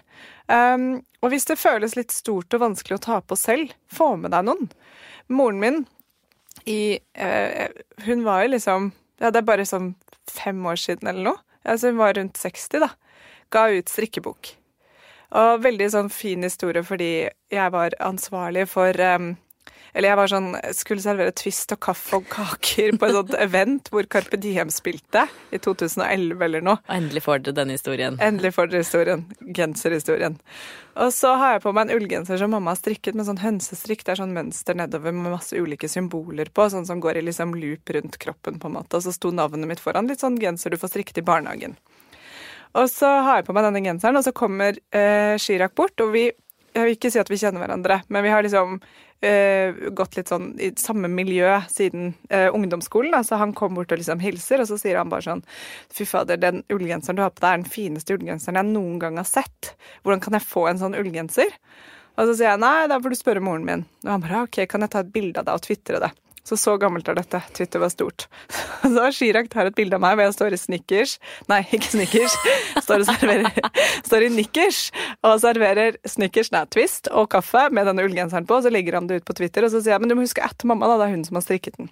Um, 0.52 1.02
og 1.26 1.32
hvis 1.34 1.48
det 1.50 1.58
føles 1.58 1.96
litt 1.98 2.14
stort 2.14 2.54
og 2.54 2.62
vanskelig 2.62 3.00
å 3.00 3.06
ta 3.06 3.20
på 3.26 3.38
selv, 3.40 3.74
få 3.90 4.14
med 4.22 4.36
deg 4.36 4.46
noen. 4.46 4.70
Moren 5.34 5.62
min 5.62 5.80
i 6.70 6.98
uh, 7.18 7.66
Hun 8.06 8.22
var 8.26 8.44
jo 8.46 8.52
liksom 8.54 8.92
Ja, 9.20 9.32
det 9.32 9.42
er 9.42 9.48
bare 9.48 9.66
sånn 9.66 9.96
fem 10.30 10.60
år 10.68 10.78
siden 10.82 11.10
eller 11.10 11.32
noe. 11.32 11.42
Altså 11.66 11.90
hun 11.90 11.98
var 12.02 12.14
rundt 12.18 12.38
60, 12.38 12.84
da. 12.84 12.92
Ga 13.54 13.70
ut 13.74 13.90
strikkebok. 13.90 14.52
Og 15.36 15.64
veldig 15.64 15.88
sånn 15.94 16.12
fin 16.14 16.44
historie 16.46 16.84
fordi 16.86 17.28
jeg 17.54 17.74
var 17.74 17.96
ansvarlig 18.04 18.68
for 18.70 18.98
um, 19.16 19.34
eller 19.96 20.12
jeg 20.12 20.20
var 20.20 20.32
sånn, 20.32 20.48
skulle 20.76 21.04
servere 21.04 21.32
Twist 21.40 21.72
og 21.72 21.80
kaffe 21.86 22.18
og 22.20 22.26
kaker 22.28 22.98
på 23.00 23.08
et 23.08 23.16
sånt 23.16 23.36
event 23.46 23.88
hvor 23.94 24.08
Carpe 24.12 24.40
Diem 24.44 24.72
spilte 24.74 25.24
i 25.56 25.60
2011 25.64 26.44
eller 26.44 26.66
noe. 26.66 26.82
Og 26.84 26.98
endelig 26.98 27.24
får 27.24 27.46
dere 27.46 27.58
denne 27.62 27.78
historien. 27.78 28.20
Endelig 28.20 28.52
får 28.58 28.74
dere 28.74 28.84
historien. 28.84 29.24
Genserhistorien. 29.56 30.36
Og 31.00 31.16
så 31.16 31.32
har 31.40 31.56
jeg 31.56 31.64
på 31.64 31.74
meg 31.76 31.88
en 31.88 31.96
ullgenser 32.02 32.40
som 32.44 32.52
mamma 32.52 32.74
har 32.76 32.82
strikket 32.82 33.16
med 33.16 33.30
sånn 33.30 33.40
hønsestrikk. 33.40 34.04
Det 34.04 34.16
er 34.18 34.24
sånn 34.26 34.36
mønster 34.36 34.76
nedover 34.76 35.16
med 35.16 35.32
masse 35.38 35.56
ulike 35.56 35.88
symboler 35.92 36.52
på, 36.52 36.68
sånn 36.72 36.88
som 36.88 37.00
går 37.04 37.22
i 37.22 37.26
liksom 37.30 37.56
loop 37.56 37.96
rundt 37.96 38.20
kroppen, 38.20 38.60
på 38.60 38.72
en 38.72 38.80
måte. 38.82 39.00
Og 39.00 39.08
så 39.08 39.16
sto 39.16 39.32
navnet 39.32 39.72
mitt 39.72 39.84
foran. 39.84 40.12
Litt 40.12 40.24
sånn 40.24 40.40
genser 40.44 40.76
du 40.76 40.80
får 40.82 40.92
strikket 40.92 41.24
i 41.24 41.28
barnehagen. 41.28 41.80
Og 42.76 42.90
så 42.92 43.08
har 43.24 43.40
jeg 43.40 43.48
på 43.48 43.56
meg 43.56 43.70
denne 43.70 43.84
genseren, 43.84 44.20
og 44.20 44.28
så 44.28 44.36
kommer 44.36 44.76
eh, 44.92 45.40
Chirag 45.40 45.72
bort, 45.80 45.96
og 46.04 46.12
vi 46.12 46.30
jeg 46.76 46.84
vil 46.84 46.96
ikke 46.98 47.10
si 47.14 47.20
at 47.22 47.30
vi 47.32 47.40
kjenner 47.40 47.64
hverandre, 47.64 48.02
men 48.12 48.26
vi 48.26 48.32
har 48.34 48.44
liksom 48.44 48.82
uh, 49.24 49.90
gått 49.96 50.18
litt 50.18 50.32
sånn 50.32 50.52
i 50.60 50.72
samme 50.80 51.10
miljø 51.12 51.54
siden 51.72 52.14
uh, 52.34 52.50
ungdomsskolen. 52.56 53.14
Da. 53.16 53.24
Så 53.28 53.40
han 53.42 53.56
kom 53.58 53.78
bort 53.78 53.94
og 53.94 54.02
liksom 54.02 54.24
hilser, 54.24 54.64
og 54.64 54.70
så 54.72 54.80
sier 54.82 55.00
han 55.00 55.12
bare 55.14 55.28
sånn 55.28 55.46
Fy 55.96 56.08
fader, 56.10 56.40
den 56.42 56.64
ullgenseren 56.74 57.20
du 57.20 57.24
har 57.24 57.34
på 57.36 57.44
deg, 57.44 57.52
er 57.52 57.64
den 57.64 57.76
fineste 57.78 58.18
ullgenseren 58.18 58.60
jeg 58.62 58.72
noen 58.74 59.00
gang 59.04 59.20
har 59.22 59.30
sett. 59.30 59.76
Hvordan 60.04 60.24
kan 60.26 60.40
jeg 60.40 60.50
få 60.50 60.68
en 60.72 60.82
sånn 60.82 60.98
ullgenser? 61.00 61.56
Og 62.16 62.30
så 62.30 62.36
sier 62.36 62.54
jeg 62.54 62.64
nei, 62.64 62.88
da 62.92 63.00
får 63.04 63.12
du 63.12 63.20
spørre 63.20 63.44
moren 63.44 63.66
min. 63.68 63.88
Og 64.06 64.14
han 64.14 64.24
bare 64.24 64.46
ok, 64.48 64.64
kan 64.72 64.86
jeg 64.86 64.94
ta 64.94 65.04
et 65.04 65.12
bilde 65.16 65.42
av 65.42 65.50
deg 65.50 65.60
og 65.60 65.66
tvitre 65.66 66.04
det? 66.04 66.12
Så 66.46 66.58
så 66.62 66.76
gammelt 66.78 67.08
er 67.10 67.18
dette. 67.18 67.42
Twitter 67.58 67.82
var 67.82 67.90
stort. 67.94 68.28
Så 68.86 69.06
Chirag 69.18 69.50
tar 69.50 69.70
et 69.70 69.78
bilde 69.78 69.98
av 69.98 70.04
meg 70.04 70.18
hvor 70.18 70.28
jeg 70.28 70.36
står 70.38 70.56
i 70.56 70.60
snickers 70.62 71.16
Nei, 71.52 71.62
ikke 71.74 71.90
snickers. 71.90 72.36
Står, 72.86 73.06
står 74.06 74.26
i 74.28 74.32
nikkers 74.34 74.82
og 75.26 75.40
serverer 75.42 75.98
snickers, 76.08 76.52
nei, 76.54 76.66
Twist 76.74 77.10
og 77.12 77.30
kaffe 77.34 77.68
med 77.74 77.88
denne 77.90 78.06
ullgenseren 78.06 78.48
på. 78.50 78.60
Så 78.62 78.72
legger 78.74 79.00
han 79.00 79.10
det 79.10 79.22
ut 79.22 79.28
på 79.28 79.36
Twitter, 79.38 79.66
og 79.66 79.74
så 79.74 79.82
sier 79.82 79.96
jeg 79.96 80.04
men 80.04 80.12
du 80.12 80.18
må 80.18 80.26
huske 80.26 80.44
at 80.46 80.66
mamma, 80.68 80.90
da. 80.92 81.00
Det 81.02 81.08
er 81.08 81.16
hun 81.16 81.26
som 81.28 81.40
har 81.40 81.46
strikket 81.46 81.80
den. 81.80 81.90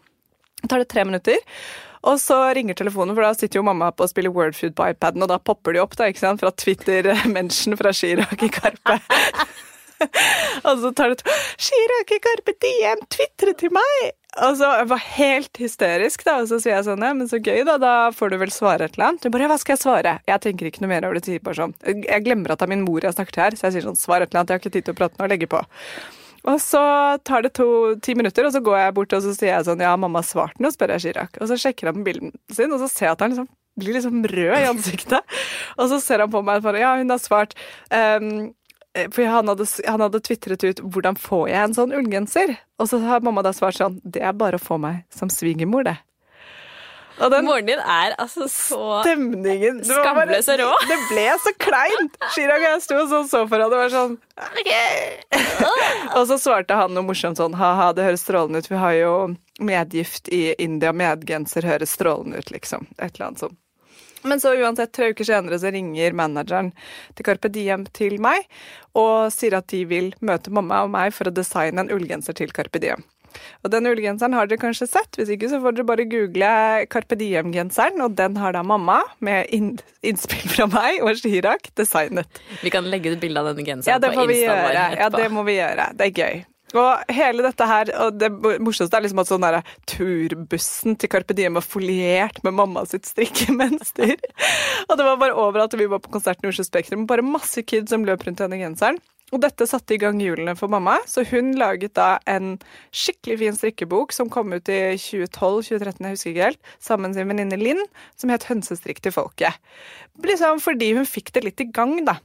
Det 0.61 0.69
tar 0.71 0.83
det 0.83 0.89
tre 0.93 1.03
minutter. 1.07 1.41
Og 2.03 2.19
så 2.19 2.37
ringer 2.55 2.75
telefonen, 2.75 3.15
for 3.15 3.23
da 3.23 3.31
sitter 3.37 3.61
jo 3.61 3.65
mamma 3.67 3.91
på 3.95 4.05
og 4.05 4.11
spiller 4.11 4.33
Wordfood 4.35 4.75
på 4.75 4.89
iPaden, 4.91 5.23
og 5.23 5.31
da 5.31 5.39
popper 5.39 5.75
de 5.75 5.83
opp 5.83 5.95
da, 5.99 6.09
ikke 6.11 6.23
sant, 6.23 6.43
fra 6.43 6.51
Twitter-menschen 6.51 7.77
fra 7.79 7.93
Chirag 7.95 8.43
i 8.43 8.51
Karpe. 8.51 8.97
og 10.67 10.83
så 10.83 10.91
tar 10.95 11.13
det 11.13 11.23
to 11.23 11.37
Chirag 11.69 12.17
i 12.17 12.19
Karpe 12.27 12.57
DM 12.59 13.07
tvitrer 13.07 13.55
til 13.59 13.73
meg! 13.75 14.22
Og 14.41 14.55
så 14.57 14.69
jeg 14.79 14.89
var 14.89 15.01
helt 15.13 15.59
hysterisk, 15.61 16.23
da, 16.25 16.39
og 16.41 16.47
så 16.49 16.57
sier 16.61 16.73
jeg 16.73 16.87
sånn, 16.87 17.03
ja, 17.05 17.11
men 17.13 17.29
så 17.29 17.37
gøy, 17.37 17.61
da, 17.67 17.75
da 17.81 17.93
får 18.15 18.33
du 18.33 18.39
vel 18.41 18.53
svare 18.53 18.87
et 18.87 18.97
eller 18.97 19.11
annet. 19.11 19.27
Hun 19.27 19.35
bare, 19.35 19.45
ja, 19.45 19.51
hva 19.51 19.59
skal 19.61 19.75
jeg 19.75 19.83
svare? 19.83 20.15
Jeg 20.29 20.43
tenker 20.45 20.69
ikke 20.69 20.81
noe 20.81 20.89
mer 20.89 21.05
over 21.05 21.19
det, 21.19 21.27
sier 21.27 21.43
bare 21.43 21.59
sånn. 21.59 21.75
Jeg 21.85 22.25
glemmer 22.25 22.53
at 22.53 22.63
det 22.63 22.67
er 22.67 22.73
min 22.73 22.85
mor 22.87 23.05
jeg 23.05 23.13
snakker 23.13 23.35
til 23.35 23.45
her, 23.45 23.59
så 23.59 23.67
jeg 23.67 23.77
sier 23.77 23.87
sånn, 23.91 23.99
svar 23.99 24.25
et 24.25 24.31
eller 24.31 24.41
annet, 24.41 24.55
jeg 24.55 24.57
har 24.57 24.63
ikke 24.63 24.75
tid 24.79 24.87
til 24.89 24.95
å 24.95 24.99
prate 25.03 25.21
nå, 25.21 25.29
legge 25.29 25.49
på. 25.53 25.61
Og 26.49 26.57
så 26.59 26.81
tar 27.23 27.45
det 27.45 27.53
to, 27.55 27.67
ti 28.03 28.17
minutter, 28.19 28.49
og 28.49 28.55
så 28.55 28.63
går 28.63 28.79
jeg 28.81 28.95
bort 28.97 29.13
og 29.15 29.21
så 29.23 29.35
sier 29.37 29.53
jeg 29.53 29.67
sånn, 29.69 29.83
ja, 29.85 29.93
mamma 29.99 30.23
har 30.23 30.27
svart 30.27 30.57
noe, 30.59 30.73
spør 30.73 30.95
jeg 30.95 31.05
Chirag. 31.05 31.37
Og 31.39 31.51
så 31.51 31.59
sjekker 31.59 31.91
han 31.91 32.03
bilden 32.07 32.33
sin, 32.51 32.73
og 32.73 32.81
så 32.81 32.89
ser 32.91 33.11
jeg 33.11 33.15
at 33.15 33.23
han 33.23 33.35
liksom 33.35 33.51
blir 33.79 33.95
liksom 33.95 34.25
rød 34.29 34.57
i 34.57 34.67
ansiktet. 34.69 35.37
og 35.79 35.87
så 35.89 36.01
ser 36.03 36.25
han 36.25 36.33
på 36.33 36.41
meg 36.45 36.59
og 36.59 36.67
bare, 36.67 36.81
ja, 36.83 36.95
hun 36.99 37.13
har 37.13 37.21
svart. 37.21 37.55
Um, 37.89 38.51
for 38.93 39.25
han 39.25 39.49
hadde, 39.49 39.67
han 39.87 40.01
hadde 40.05 40.21
tvitret 40.21 40.63
ut 40.63 40.79
'hvordan 40.79 41.17
får 41.17 41.49
jeg 41.49 41.63
en 41.63 41.73
sånn 41.73 41.93
ullgenser?' 41.97 42.57
Og 42.79 42.89
så 42.89 42.99
har 43.01 43.25
mamma 43.25 43.41
da 43.41 43.53
svart 43.53 43.79
sånn 43.79 44.01
'det 44.05 44.21
er 44.21 44.33
bare 44.33 44.57
å 44.57 44.63
få 44.63 44.79
meg 44.79 45.05
som 45.09 45.29
svigermor, 45.29 45.83
det'. 45.83 45.97
Og 47.21 47.29
den 47.31 47.45
Moren 47.45 47.65
din 47.65 47.79
er 47.79 48.15
altså 48.17 48.47
så 48.49 49.01
stemningen 49.05 49.83
Skamløs 49.85 50.49
og 50.49 50.59
rå. 50.63 50.69
Det 50.89 50.97
ble 51.11 51.25
så 51.43 51.53
kleint! 51.61 52.17
Chirag 52.33 52.63
og 52.63 52.69
jeg 52.71 52.83
sto 52.87 52.97
og 52.97 53.11
sånn 53.11 53.29
så 53.29 53.43
for 53.49 53.65
og 53.65 53.75
var 53.77 53.93
sånn 53.93 54.17
Og 56.17 56.25
så 56.29 56.39
svarte 56.41 56.77
han 56.77 56.93
noe 56.95 57.05
morsomt 57.05 57.37
sånn 57.37 57.57
ha-ha, 57.59 57.91
det 57.93 58.07
høres 58.07 58.25
strålende 58.25 58.63
ut, 58.63 58.71
vi 58.71 58.81
har 58.81 58.95
jo 58.97 59.13
medgift 59.61 60.31
i 60.33 60.55
India, 60.57 60.93
medgenser 60.93 61.67
høres 61.69 61.93
strålende 61.93 62.41
ut, 62.41 62.49
liksom. 62.51 62.87
Et 62.97 63.13
eller 63.13 63.29
annet 63.29 63.45
sånt. 63.45 63.59
Men 64.23 64.41
så 64.43 64.53
uansett, 64.55 64.93
tre 64.95 65.11
uker 65.13 65.27
senere 65.27 65.59
så 65.59 65.71
ringer 65.73 66.15
manageren 66.17 66.71
til 67.17 67.27
Carpe 67.27 67.51
Diem 67.53 67.87
til 67.95 68.19
meg 68.23 68.47
og 68.97 69.33
sier 69.33 69.57
at 69.57 69.67
de 69.73 69.83
vil 69.89 70.13
møte 70.23 70.53
mamma 70.53 70.83
og 70.85 70.93
meg 70.93 71.15
for 71.15 71.29
å 71.29 71.35
designe 71.35 71.83
en 71.83 71.91
ullgenser 71.93 72.37
til 72.37 72.53
Carpe 72.55 72.81
Diem. 72.83 73.03
Og 73.65 73.71
den 73.73 73.87
ullgenseren 73.89 74.35
har 74.37 74.49
dere 74.49 74.61
kanskje 74.61 74.87
sett, 74.91 75.17
hvis 75.17 75.31
ikke 75.33 75.49
så 75.51 75.59
får 75.63 75.77
dere 75.77 75.87
bare 75.89 76.05
google 76.09 76.51
Carpe 76.93 77.17
Diem-genseren, 77.19 78.01
og 78.05 78.13
den 78.19 78.37
har 78.37 78.53
da 78.53 78.63
mamma, 78.67 78.99
med 79.23 79.49
innspill 79.49 80.53
fra 80.53 80.69
meg 80.69 81.01
og 81.01 81.17
Chirag, 81.17 81.65
designet. 81.79 82.41
Vi 82.61 82.73
kan 82.73 82.87
legge 82.89 83.15
ut 83.15 83.21
bilde 83.23 83.41
av 83.41 83.51
denne 83.51 83.65
genseren 83.67 83.95
ja, 83.95 83.99
på 83.99 84.27
Insta 84.27 84.57
etterpå. 84.69 84.99
Ja, 85.01 85.11
det 85.17 85.29
må 85.33 85.45
vi 85.47 85.57
gjøre. 85.57 85.91
Det 85.97 86.11
er 86.11 86.19
gøy. 86.23 86.43
Og 86.73 87.13
hele 87.13 87.45
dette 87.45 87.67
her, 87.69 87.91
og 88.01 88.17
det 88.17 88.31
morsomste 88.33 88.97
er 88.97 89.05
liksom 89.05 89.21
at 89.21 89.29
sånn 89.29 89.45
der, 89.45 89.59
turbussen 89.89 90.97
til 90.97 91.11
Carpe 91.13 91.35
Diem 91.37 91.59
var 91.59 91.65
foliert 91.65 92.39
med 92.45 92.57
mamma 92.57 92.85
sitt 92.89 93.05
strikkemønster. 93.09 94.15
og 94.89 94.95
det 94.97 95.05
var 95.05 95.19
bare 95.21 95.37
overalt, 95.37 95.77
vi 95.77 95.89
var 95.89 96.01
på 96.01 96.13
konserten 96.15 96.49
i 96.49 96.53
Oslo 96.53 96.65
Spektrum, 96.65 97.05
bare 97.09 97.25
masse 97.25 97.61
kids 97.67 97.93
som 97.93 98.07
løp 98.07 98.25
rundt 98.25 98.41
denne 98.41 98.61
genseren. 98.61 98.97
Og 99.33 99.41
dette 99.41 99.65
satte 99.65 99.95
i 99.95 100.01
gang 100.01 100.19
hjulene 100.21 100.53
for 100.57 100.69
mamma, 100.69 100.99
så 101.09 101.23
hun 101.25 101.55
laget 101.57 101.95
da 101.97 102.19
en 102.29 102.59
skikkelig 102.93 103.39
fin 103.41 103.55
strikkebok 103.57 104.13
som 104.13 104.29
kom 104.29 104.53
ut 104.53 104.69
i 104.69 104.93
2012-2013, 105.01 106.05
jeg 106.05 106.13
husker 106.13 106.31
ikke 106.33 106.49
helt, 106.51 106.61
sammen 106.77 107.09
med 107.09 107.17
sin 107.17 107.31
venninne 107.31 107.57
Linn, 107.57 107.81
som 108.13 108.29
het 108.29 108.45
'Hønsestrikk 108.45 109.01
til 109.01 109.15
folket'. 109.15 109.57
Liksom 110.21 110.61
fordi 110.61 110.93
hun 110.93 111.09
fikk 111.09 111.33
det 111.33 111.43
litt 111.45 111.61
i 111.61 111.71
gang, 111.73 112.05
da. 112.05 112.19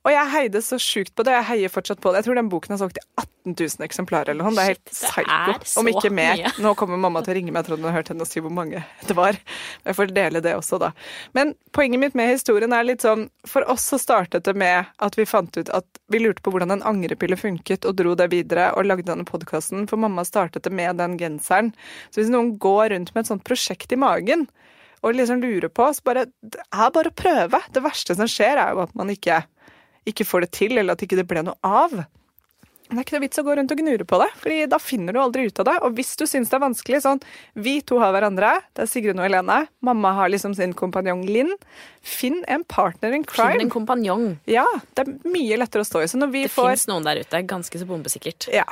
Og 0.00 0.14
jeg 0.14 0.32
heide 0.32 0.62
så 0.64 0.78
sjukt 0.80 1.12
på 1.16 1.24
det. 1.26 1.34
Jeg 1.34 1.46
heier 1.50 1.72
fortsatt 1.72 2.00
på 2.00 2.08
det. 2.08 2.22
Jeg 2.22 2.30
tror 2.30 2.38
den 2.38 2.48
boken 2.52 2.72
har 2.72 2.78
solgt 2.80 3.00
i 3.00 3.02
18 3.20 3.52
000 3.52 3.84
eksemplarer 3.84 4.32
eller 4.32 4.46
noe. 4.46 4.54
Det 4.56 4.62
er 4.62 4.70
helt 4.72 4.92
psycho. 4.92 5.80
Om 5.82 5.90
ikke 5.92 6.10
mer. 6.12 6.40
Mye. 6.40 6.52
Nå 6.64 6.72
kommer 6.80 7.00
mamma 7.00 7.20
til 7.24 7.34
å 7.34 7.36
ringe 7.36 7.52
meg, 7.52 7.60
jeg 7.60 7.68
tror 7.68 7.80
hun 7.80 7.88
har 7.90 7.96
hørt 7.98 8.12
henne 8.12 8.26
si 8.28 8.40
hvor 8.40 8.54
mange 8.56 8.80
det 9.08 9.16
var. 9.18 9.36
Jeg 9.84 9.98
får 9.98 10.14
dele 10.16 10.40
det 10.44 10.54
også, 10.56 10.78
da. 10.80 10.90
Men 11.36 11.52
poenget 11.76 12.00
mitt 12.00 12.16
med 12.16 12.32
historien 12.32 12.72
er 12.76 12.86
litt 12.88 13.04
sånn 13.04 13.26
For 13.48 13.66
oss 13.72 13.84
så 13.92 13.98
startet 14.00 14.48
det 14.48 14.56
med 14.60 14.88
at 15.04 15.20
vi 15.20 15.28
fant 15.28 15.60
ut 15.60 15.72
at 15.76 16.02
vi 16.12 16.22
lurte 16.22 16.44
på 16.44 16.54
hvordan 16.54 16.72
en 16.78 16.86
angrepille 16.88 17.36
funket, 17.40 17.84
og 17.84 18.00
dro 18.00 18.16
det 18.16 18.30
videre 18.32 18.70
og 18.76 18.88
lagde 18.88 19.10
denne 19.12 19.28
podkasten. 19.28 19.84
For 19.90 20.00
mamma 20.00 20.24
startet 20.28 20.64
det 20.64 20.72
med 20.72 20.96
den 21.00 21.18
genseren. 21.20 21.74
Så 22.08 22.22
hvis 22.22 22.32
noen 22.32 22.54
går 22.60 22.94
rundt 22.94 23.12
med 23.12 23.26
et 23.26 23.34
sånt 23.34 23.44
prosjekt 23.44 23.92
i 23.92 24.00
magen, 24.00 24.48
og 25.00 25.16
liksom 25.16 25.40
lurer 25.40 25.68
på, 25.72 25.86
så 25.96 26.04
bare 26.04 26.26
Det 26.40 26.60
er 26.72 26.90
bare 26.92 27.12
å 27.12 27.16
prøve. 27.16 27.60
Det 27.72 27.84
verste 27.84 28.16
som 28.16 28.28
skjer, 28.28 28.60
er 28.60 28.76
jo 28.76 28.84
at 28.84 28.92
man 28.98 29.12
ikke 29.12 29.42
ikke 30.08 30.26
får 30.26 30.46
det 30.46 30.54
til, 30.56 30.78
eller 30.78 30.96
at 30.96 31.04
ikke 31.04 31.18
det 31.20 31.28
ble 31.28 31.44
noe 31.46 31.58
av. 31.66 32.02
Det 32.90 32.98
er 32.98 33.04
ikke 33.04 33.14
noe 33.14 33.22
vits 33.22 33.38
å 33.38 33.42
gå 33.46 33.54
rundt 33.54 33.70
og 33.70 33.78
gnure 33.78 34.04
på 34.08 34.18
det, 34.18 34.26
fordi 34.40 34.56
da 34.66 34.78
finner 34.82 35.14
du 35.14 35.20
aldri 35.22 35.44
ut 35.46 35.60
av 35.62 35.68
det. 35.68 35.76
Og 35.86 35.94
hvis 35.94 36.10
du 36.18 36.24
syns 36.26 36.50
det 36.50 36.56
er 36.58 36.64
vanskelig, 36.64 37.02
sånn 37.04 37.20
Vi 37.54 37.76
to 37.86 38.00
har 38.02 38.10
hverandre, 38.16 38.56
det 38.74 38.82
er 38.82 38.90
Sigrun 38.90 39.22
og 39.22 39.28
Helene. 39.28 39.60
Mamma 39.86 40.10
har 40.18 40.32
liksom 40.32 40.56
sin 40.58 40.74
kompanjong 40.74 41.22
Linn. 41.30 41.54
Finn 42.02 42.42
en 42.50 42.66
partner 42.66 43.14
in 43.14 43.22
crime. 43.22 43.54
Finn 43.54 43.68
en 43.68 43.70
kompanjong. 43.70 44.26
Ja, 44.50 44.66
det 44.98 45.06
er 45.06 45.12
mye 45.30 45.60
lettere 45.62 45.86
å 45.86 45.90
stå 45.92 46.02
i. 46.02 46.10
Så 46.10 46.18
når 46.18 46.34
vi 46.34 46.44
det 46.48 46.54
får 46.56 46.72
fins 46.72 46.88
noen 46.90 47.06
der 47.06 47.22
ute, 47.22 47.44
ganske 47.54 47.78
så 47.78 47.86
bombesikkert. 47.86 48.50
Ja. 48.50 48.66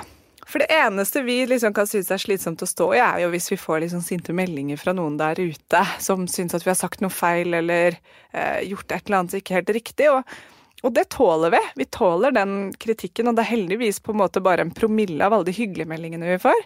For 0.49 0.65
det 0.65 0.73
eneste 0.73 1.23
vi 1.23 1.43
liksom 1.47 1.75
kan 1.77 1.87
synes 1.87 2.11
er 2.11 2.19
slitsomt 2.19 2.63
å 2.65 2.67
stå 2.67 2.91
i, 2.97 3.01
er 3.05 3.23
jo 3.23 3.31
hvis 3.31 3.51
vi 3.53 3.61
får 3.61 3.85
liksom 3.85 4.03
sinte 4.03 4.35
meldinger 4.35 4.81
fra 4.81 4.97
noen 4.97 5.19
der 5.21 5.39
ute 5.39 5.87
som 6.03 6.27
syns 6.27 6.57
at 6.57 6.65
vi 6.67 6.73
har 6.73 6.79
sagt 6.81 7.05
noe 7.05 7.13
feil 7.13 7.55
eller 7.61 7.95
eh, 8.33 8.65
gjort 8.67 8.97
et 8.97 9.05
eller 9.05 9.21
annet 9.21 9.43
ikke 9.43 9.61
helt 9.61 9.77
riktig. 9.77 10.09
Og, 10.11 10.39
og 10.87 10.93
det 10.95 11.09
tåler 11.11 11.51
vi. 11.51 11.59
Vi 11.81 11.85
tåler 11.95 12.31
den 12.37 12.53
kritikken, 12.79 13.27
og 13.31 13.35
det 13.39 13.43
er 13.45 13.49
heldigvis 13.51 13.99
på 14.05 14.13
en 14.15 14.21
måte 14.21 14.43
bare 14.45 14.63
en 14.63 14.71
promille 14.75 15.25
av 15.27 15.35
alle 15.35 15.49
de 15.49 15.55
hyggelige 15.57 15.89
meldingene 15.91 16.29
vi 16.29 16.37
får. 16.43 16.61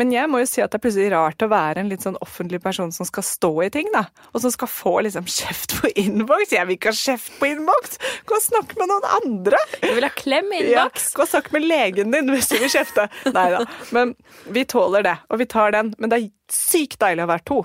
Men 0.00 0.12
jeg 0.14 0.30
må 0.32 0.40
jo 0.40 0.46
si 0.48 0.62
at 0.64 0.72
det 0.72 0.78
er 0.80 0.84
plutselig 0.86 1.10
rart 1.12 1.44
å 1.44 1.50
være 1.52 1.82
en 1.82 1.90
litt 1.92 2.06
sånn 2.06 2.16
offentlig 2.24 2.62
person 2.64 2.92
som 2.96 3.08
skal 3.08 3.26
stå 3.26 3.50
i 3.66 3.70
ting, 3.74 3.90
da. 3.92 4.06
Og 4.32 4.40
som 4.44 4.54
skal 4.54 4.70
få 4.72 4.94
liksom 5.04 5.28
kjeft 5.28 5.76
på 5.80 5.90
innboks. 6.04 6.54
Jeg 6.56 6.68
vil 6.70 6.78
ikke 6.78 6.94
ha 6.94 7.00
kjeft 7.02 7.34
på 7.40 7.50
innboks! 7.50 7.98
Gå 8.30 8.38
og 8.38 8.44
snakk 8.46 8.72
med 8.80 8.90
noen 8.92 9.08
andre! 9.20 9.60
Du 9.82 9.90
vil 9.98 10.06
ha 10.08 10.12
klem 10.16 10.48
i 10.56 10.62
Ja, 10.70 10.86
innboks? 10.86 11.10
gå 11.18 11.26
og 11.26 11.32
snakk 11.34 11.50
med 11.52 11.66
legen 11.68 12.14
din 12.16 12.32
hvis 12.32 12.48
du 12.52 12.56
vil 12.62 12.72
kjefte. 12.72 13.08
Nei 13.34 13.48
da. 13.58 13.64
Men 13.92 14.14
vi 14.48 14.64
tåler 14.64 15.04
det, 15.04 15.18
og 15.28 15.42
vi 15.42 15.48
tar 15.52 15.76
den. 15.76 15.92
Men 15.98 16.12
det 16.14 16.20
er 16.22 16.30
sykt 16.54 16.96
deilig 17.04 17.26
å 17.28 17.30
være 17.34 17.46
to. 17.52 17.60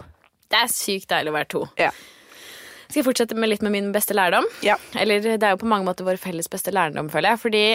Det 0.52 0.60
er 0.60 0.70
sykt 0.72 1.10
deilig 1.10 1.32
å 1.32 1.38
være 1.40 1.50
to. 1.56 1.64
Ja. 1.80 1.90
Skal 2.86 3.02
jeg 3.02 3.08
fortsette 3.08 3.38
med 3.38 3.52
litt 3.52 3.66
med 3.66 3.74
min 3.74 3.92
beste 3.96 4.16
lærdom? 4.18 4.48
Ja. 4.66 4.78
Eller 5.00 5.24
det 5.26 5.42
er 5.42 5.56
jo 5.56 5.64
på 5.64 5.70
mange 5.70 5.88
måter 5.88 6.08
vår 6.08 6.22
felles 6.22 6.50
beste 6.52 6.74
lærdom, 6.76 7.10
føler 7.14 7.34
jeg. 7.34 7.42
Fordi 7.42 7.66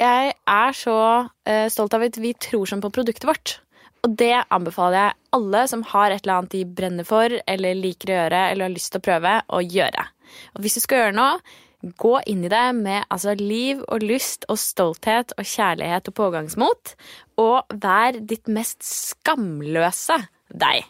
jeg 0.00 0.34
er 0.34 0.76
så 0.76 1.00
uh, 1.28 1.66
stolt 1.72 1.96
av 1.96 2.06
at 2.06 2.20
vi 2.20 2.32
tror 2.40 2.68
sånn 2.68 2.84
på 2.84 2.92
produktet 2.94 3.28
vårt. 3.28 3.58
Og 4.04 4.14
det 4.16 4.34
anbefaler 4.48 4.96
jeg 4.96 5.16
alle 5.36 5.64
som 5.68 5.82
har 5.90 6.12
et 6.12 6.22
eller 6.24 6.38
annet 6.38 6.54
de 6.54 6.62
brenner 6.64 7.08
for, 7.08 7.32
eller 7.52 7.76
liker 7.76 8.12
å 8.12 8.20
gjøre, 8.22 8.44
eller 8.52 8.68
har 8.68 8.76
lyst 8.76 8.94
til 8.94 9.02
å 9.02 9.06
prøve, 9.10 9.34
å 9.52 9.60
gjøre. 9.60 10.06
Og 10.56 10.64
hvis 10.64 10.78
du 10.78 10.84
skal 10.84 11.02
gjøre 11.02 11.18
noe, 11.18 11.58
gå 12.00 12.14
inn 12.28 12.44
i 12.44 12.52
det 12.52 12.64
med 12.76 13.04
altså, 13.08 13.34
liv 13.36 13.80
og 13.88 14.04
lyst 14.04 14.46
og 14.52 14.60
stolthet 14.60 15.32
og 15.36 15.48
kjærlighet 15.48 16.10
og 16.10 16.16
pågangsmot. 16.16 16.94
Og 17.40 17.76
vær 17.82 18.20
ditt 18.20 18.48
mest 18.52 18.84
skamløse 18.84 20.18
deg. 20.50 20.86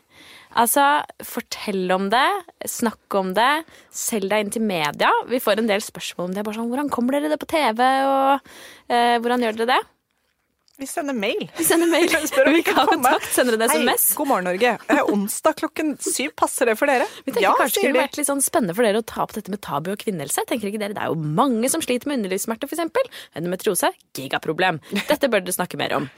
Altså, 0.59 0.83
fortell 1.23 1.85
om 1.95 2.09
det, 2.11 2.27
snakk 2.67 3.15
om 3.21 3.31
det, 3.37 3.63
selg 3.95 4.33
deg 4.33 4.45
inn 4.45 4.53
til 4.57 4.67
media. 4.67 5.13
Vi 5.31 5.39
får 5.43 5.63
en 5.63 5.71
del 5.71 5.85
spørsmål 5.85 6.31
om 6.31 6.35
det. 6.35 6.45
Bare 6.47 6.59
sånn, 6.59 6.71
hvordan 6.73 6.91
kommer 6.91 7.17
dere 7.17 7.31
det 7.31 7.39
på 7.39 7.51
TV, 7.51 7.85
og 8.11 8.51
eh, 8.91 9.17
hvordan 9.23 9.47
gjør 9.47 9.61
dere 9.61 9.77
det? 9.77 9.81
Vi 10.81 10.87
sender 10.87 11.13
mail. 11.15 11.51
Vi 11.57 11.65
sender 11.65 11.87
mail. 11.87 12.09
Vi 12.47 12.53
vi 12.53 12.63
kan 12.63 12.75
ha 12.75 12.87
kontakt. 12.87 13.27
Sender 13.35 13.59
Hei, 13.69 13.83
SMS? 13.83 14.15
god 14.17 14.29
morgen, 14.29 14.47
Norge. 14.49 14.79
Onsdag 15.13 15.59
klokken 15.61 15.91
syv, 16.01 16.31
passer 16.41 16.71
det 16.71 16.77
for 16.81 16.89
dere? 16.89 17.05
Vi 17.27 17.35
tenker 17.35 17.59
kanskje 17.59 17.83
det 17.83 17.91
kunne 17.91 18.05
vært 18.07 18.17
litt 18.17 18.29
sånn 18.31 18.41
spennende 18.41 18.77
for 18.79 18.89
dere 18.89 19.03
å 19.03 19.05
ta 19.05 19.27
opp 19.27 19.35
dette 19.37 19.53
med 19.53 19.61
tabu 19.61 19.91
og 19.93 20.01
kvinnehelse. 20.01 20.47
Tenker 20.49 20.71
ikke 20.71 20.81
dere? 20.81 20.97
Det 20.97 21.05
er 21.05 21.13
jo 21.13 21.35
mange 21.37 21.69
som 21.69 21.85
sliter 21.85 22.09
med 22.09 22.23
underlivssmerter, 22.23 22.65
f.eks. 22.65 23.13
Endometriose, 23.37 23.93
gigaproblem. 24.17 24.81
Dette 24.97 25.29
bør 25.29 25.45
dere 25.45 25.59
snakke 25.59 25.77
mer 25.85 25.99
om. 26.01 26.09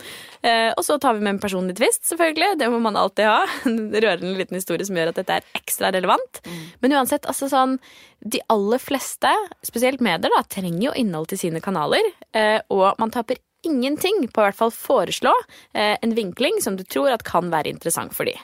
Eh, 0.46 0.70
og 0.70 0.86
så 0.86 1.00
tar 1.02 1.18
vi 1.18 1.26
med 1.26 1.34
en 1.34 1.42
personlig 1.42 1.74
tvist, 1.82 2.06
selvfølgelig. 2.12 2.54
Det 2.62 2.70
må 2.70 2.78
man 2.86 3.02
alltid 3.02 3.32
ha. 3.32 3.42
En 3.66 3.80
rørende 3.90 4.38
liten 4.38 4.62
historie 4.62 4.86
som 4.86 4.94
gjør 4.94 5.10
at 5.10 5.18
dette 5.24 5.42
er 5.42 5.58
ekstra 5.58 5.90
relevant. 5.90 6.44
Men 6.84 7.00
uansett, 7.00 7.26
altså 7.26 7.50
sånn 7.50 7.80
De 8.22 8.38
aller 8.52 8.78
fleste, 8.78 9.30
spesielt 9.66 10.02
medier, 10.04 10.30
da, 10.30 10.46
trenger 10.46 10.92
jo 10.92 10.98
innhold 11.02 11.32
til 11.32 11.48
sine 11.48 11.62
kanaler. 11.64 12.14
Eh, 12.30 12.60
og 12.70 12.92
man 13.02 13.10
taper 13.10 13.42
ingenting 13.66 14.26
på 14.28 14.42
å 14.42 14.48
hvert 14.48 14.58
fall 14.58 14.72
foreslå 14.74 15.32
eh, 15.74 15.94
en 15.94 16.14
vinkling 16.16 16.60
som 16.64 16.76
du 16.78 16.84
tror 16.84 17.12
at 17.12 17.24
kan 17.26 17.50
være 17.52 17.72
interessant 17.72 18.14
for 18.16 18.28
de. 18.28 18.34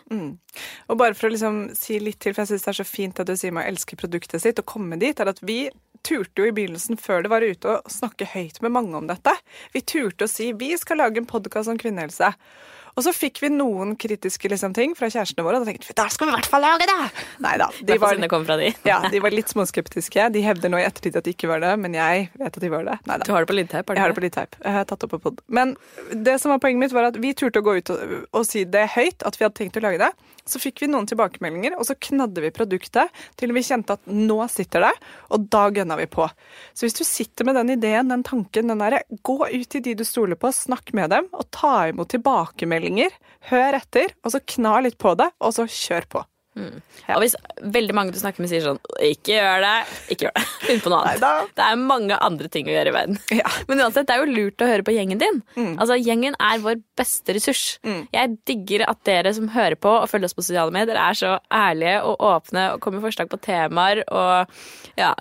Og 0.89 1.01
bare 1.01 1.17
for 1.19 1.29
å 1.29 1.35
liksom 1.35 1.61
si 1.77 1.99
litt 2.03 2.21
til, 2.23 2.35
for 2.35 2.45
jeg 2.45 2.55
syns 2.55 2.67
det 2.67 2.73
er 2.73 2.81
så 2.81 2.89
fint 2.89 3.21
at 3.21 3.29
du 3.29 3.37
sier 3.39 3.55
med 3.55 3.67
å 3.67 3.73
elske 3.73 3.99
produktet 3.99 4.45
sitt 4.45 4.63
og 4.63 4.69
komme 4.71 5.01
dit, 5.01 5.19
er 5.19 5.33
at 5.33 5.43
vi 5.43 5.67
turte 6.07 6.43
jo 6.43 6.49
i 6.49 6.55
begynnelsen, 6.55 6.99
før 7.01 7.25
det 7.25 7.33
var 7.33 7.45
ute, 7.45 7.75
å 7.75 7.93
snakke 7.93 8.31
høyt 8.33 8.63
med 8.65 8.75
mange 8.75 8.97
om 8.97 9.09
dette. 9.11 9.35
Vi 9.75 9.83
turte 9.83 10.27
å 10.27 10.31
si 10.31 10.53
vi 10.57 10.73
skal 10.79 11.03
lage 11.03 11.21
en 11.21 11.29
podkast 11.29 11.73
om 11.73 11.81
kvinnehelse. 11.81 12.33
Og 12.99 13.05
så 13.07 13.13
fikk 13.15 13.39
vi 13.45 13.51
noen 13.55 13.95
kritiske 14.01 14.51
liksom, 14.51 14.75
ting 14.75 14.97
fra 14.99 15.07
kjærestene 15.13 15.45
våre, 15.47 15.61
og 15.61 15.63
da 15.63 15.71
tenkte 15.71 15.93
vi 15.93 15.95
da 15.99 16.09
skal 16.11 16.27
vi 16.27 16.33
i 16.33 16.37
hvert 16.37 16.49
fall 16.51 16.65
lage 16.65 16.89
det! 16.91 16.97
Nei 17.45 17.55
da. 17.61 17.69
De 17.79 17.99
var, 18.03 18.19
de. 18.19 18.71
ja, 18.91 18.99
de 19.13 19.21
var 19.23 19.35
litt 19.35 19.53
småskeptiske. 19.55 20.29
De 20.35 20.43
hevder 20.43 20.73
nå 20.73 20.81
i 20.83 20.87
ettertid 20.87 21.19
at 21.21 21.29
de 21.29 21.35
ikke 21.37 21.51
var 21.51 21.63
det, 21.63 21.71
men 21.79 21.95
jeg 21.95 22.27
vet 22.35 22.51
at 22.51 22.65
de 22.65 22.73
var 22.73 22.89
det. 22.89 22.99
Neida. 23.07 23.29
Du 23.29 23.31
har 23.37 23.47
det 23.47 23.51
på 23.53 23.59
lydteip? 23.59 23.95
Jeg 23.95 24.03
har 24.03 24.11
det 24.11 24.19
på 24.19 24.25
lydteip. 24.27 24.59
Jeg 24.65 24.77
har 24.81 24.89
tatt 24.91 25.07
opp 25.07 25.15
på 25.15 25.23
pod. 25.29 25.43
Men 25.47 25.77
det 26.11 26.41
som 26.43 26.51
var 26.51 26.63
poenget 26.65 26.89
mitt, 26.89 26.97
var 26.97 27.13
at 27.13 27.21
vi 27.23 27.35
turte 27.39 27.63
å 27.63 27.67
gå 27.67 27.79
ut 27.79 27.95
og, 27.95 28.17
og 28.35 28.49
si 28.49 28.65
det 28.67 28.89
høyt, 28.97 29.23
at 29.23 29.39
vi 29.39 29.47
hadde 29.47 29.59
tenkt 29.61 29.79
å 29.79 29.85
lage 29.87 30.03
det. 30.03 30.11
Så 30.49 30.61
fikk 30.63 30.83
vi 30.83 30.91
noen 30.91 31.09
tilbakemeldinger, 31.09 31.77
og 31.79 31.87
så 31.89 31.97
knadde 32.09 32.43
vi 32.45 32.53
produktet 32.55 33.13
til 33.39 33.53
vi 33.57 33.65
kjente 33.65 33.99
at 33.99 34.09
nå 34.09 34.39
sitter 34.53 34.89
det, 34.89 34.95
og 35.35 35.49
da 35.53 35.67
gønna 35.75 35.99
vi 36.01 36.09
på. 36.11 36.29
Så 36.73 36.87
hvis 36.87 36.97
du 36.99 37.05
sitter 37.07 37.49
med 37.49 37.59
den 37.61 37.75
ideen, 37.77 38.11
den 38.13 38.25
tanken, 38.27 38.73
den 38.73 38.83
derre, 38.83 39.03
gå 39.23 39.39
ut 39.45 39.69
til 39.69 39.85
de 39.85 39.97
du 39.99 40.05
stoler 40.09 40.41
på, 40.41 40.53
snakk 40.55 40.95
med 40.97 41.13
dem, 41.15 41.29
og 41.37 41.49
ta 41.55 41.77
imot 41.93 42.13
tilbakemeldinger. 42.15 43.15
Hør 43.53 43.79
etter, 43.83 44.17
og 44.25 44.35
så 44.35 44.43
kna 44.57 44.79
litt 44.87 44.99
på 45.01 45.15
det, 45.19 45.31
og 45.43 45.55
så 45.57 45.69
kjør 45.69 46.11
på. 46.17 46.25
Ja. 46.59 47.17
Og 47.17 47.23
hvis 47.23 47.37
veldig 47.63 47.95
mange 47.97 48.13
du 48.13 48.19
snakker 48.21 48.43
med 48.45 48.51
sier 48.51 48.65
sånn 48.65 48.81
Ikke 49.05 49.37
gjør 49.37 49.63
det, 49.65 49.75
ikke 50.13 50.27
gjør 50.27 50.35
det. 50.37 50.45
Finn 50.67 50.83
på 50.85 50.93
noe 50.93 51.01
annet. 51.03 51.23
Neida. 51.23 51.49
Det 51.57 51.67
er 51.67 51.81
mange 51.81 52.19
andre 52.29 52.51
ting 52.53 52.69
å 52.69 52.75
gjøre 52.75 52.93
i 52.93 52.97
verden. 52.99 53.21
Ja. 53.39 53.55
Men 53.71 53.83
uansett, 53.85 54.09
det 54.09 54.17
er 54.17 54.23
jo 54.25 54.37
lurt 54.37 54.65
å 54.65 54.69
høre 54.71 54.87
på 54.87 54.95
gjengen 54.97 55.23
din. 55.23 55.41
Altså, 55.79 55.97
Gjengen 55.99 56.37
er 56.43 56.63
vår 56.65 56.81
beste 56.99 57.37
ressurs. 57.37 57.65
Jeg 57.85 58.37
digger 58.49 58.87
at 58.89 59.03
dere 59.09 59.33
som 59.37 59.51
hører 59.55 59.79
på 59.81 59.93
og 60.01 60.09
følger 60.11 60.31
oss 60.31 60.37
på 60.37 60.45
sosiale 60.47 60.75
medier, 60.75 60.99
er 60.99 61.19
så 61.19 61.37
ærlige 61.55 62.01
og 62.09 62.23
åpne 62.33 62.69
og 62.75 62.81
kommer 62.85 63.01
med 63.01 63.09
forslag 63.09 63.31
på 63.33 63.41
temaer 63.45 64.03
og 64.09 64.51
ja, 64.99 65.13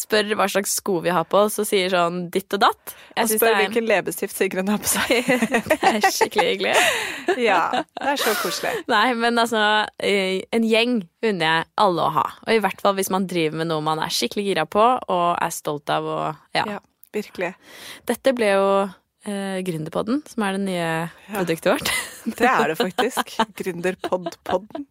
spør 0.00 0.32
hva 0.38 0.46
slags 0.50 0.76
sko 0.78 0.98
vi 1.04 1.12
har 1.14 1.26
på 1.28 1.42
oss 1.46 1.58
og 1.62 1.68
sier 1.68 1.90
sånn 1.92 2.26
ditt 2.32 2.52
og 2.56 2.62
datt. 2.66 2.94
Jeg 3.16 3.28
og 3.28 3.32
spør 3.32 3.52
er, 3.52 3.58
hvilken 3.64 3.88
leppestift 3.88 4.36
Sigrun 4.36 4.70
har 4.72 4.82
på 4.82 4.90
seg. 4.90 5.30
det 5.70 5.78
er 5.90 6.08
skikkelig 6.08 6.46
hyggelig. 6.50 6.74
ja, 7.48 7.60
det 7.76 8.12
er 8.12 8.22
så 8.22 8.34
koselig. 8.42 8.74
Nei, 8.92 9.06
men 9.18 9.40
altså 9.42 9.62
En 9.98 10.66
gjeng 10.66 10.98
unner 11.24 11.46
jeg 11.46 11.68
alle 11.86 12.04
å 12.04 12.12
ha. 12.18 12.26
Og 12.46 12.52
i 12.54 12.60
hvert 12.64 12.82
fall 12.84 12.96
hvis 12.98 13.12
man 13.12 13.28
driver 13.30 13.62
med 13.62 13.70
noe 13.72 13.84
man 13.84 14.02
er 14.02 14.12
skikkelig 14.12 14.46
gira 14.50 14.66
på 14.68 14.84
og 14.84 15.26
er 15.34 15.54
stolt 15.54 15.90
av. 15.92 16.06
Og, 16.06 16.44
ja. 16.56 16.66
Ja, 16.76 16.82
virkelig. 17.16 17.54
Dette 18.08 18.34
ble 18.36 18.52
jo 18.52 18.68
eh, 18.84 19.58
Gründerpodden, 19.66 20.22
som 20.30 20.46
er 20.46 20.56
det 20.56 20.66
nye 20.68 20.92
produktet 21.32 21.74
vårt. 21.76 21.96
Det 22.26 22.48
er 22.50 22.72
det 22.72 22.76
faktisk. 22.78 23.36
Gründerpod-podden. 23.60 24.86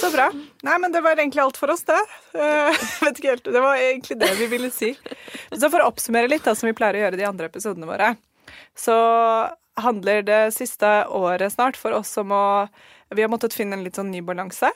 Så 0.00 0.10
bra. 0.12 0.28
Nei, 0.66 0.76
men 0.82 0.92
det 0.92 1.00
var 1.04 1.16
egentlig 1.16 1.42
alt 1.44 1.60
for 1.60 1.72
oss, 1.72 1.86
det. 1.88 2.00
Uh, 2.34 2.68
vet 3.06 3.20
ikke 3.20 3.32
helt. 3.34 3.48
Det 3.48 3.62
var 3.64 3.80
egentlig 3.80 4.18
det 4.20 4.34
vi 4.38 4.50
ville 4.52 4.70
si. 4.74 4.92
Så 5.52 5.70
for 5.70 5.80
å 5.80 5.88
oppsummere 5.90 6.28
litt, 6.30 6.44
da, 6.44 6.54
som 6.58 6.68
vi 6.68 6.76
pleier 6.76 6.98
å 6.98 7.06
gjøre 7.06 7.18
i 7.18 7.22
de 7.22 7.28
andre 7.30 7.48
episodene 7.50 7.88
våre, 7.88 8.12
så 8.76 8.98
handler 9.80 10.24
det 10.26 10.40
siste 10.54 10.88
året 11.06 11.52
snart 11.54 11.78
for 11.78 11.94
oss 11.96 12.12
om 12.20 12.34
å 12.34 12.44
Vi 13.10 13.24
har 13.24 13.30
måttet 13.32 13.56
finne 13.56 13.74
en 13.74 13.82
litt 13.82 13.96
sånn 13.98 14.12
ny 14.12 14.20
balanse. 14.22 14.68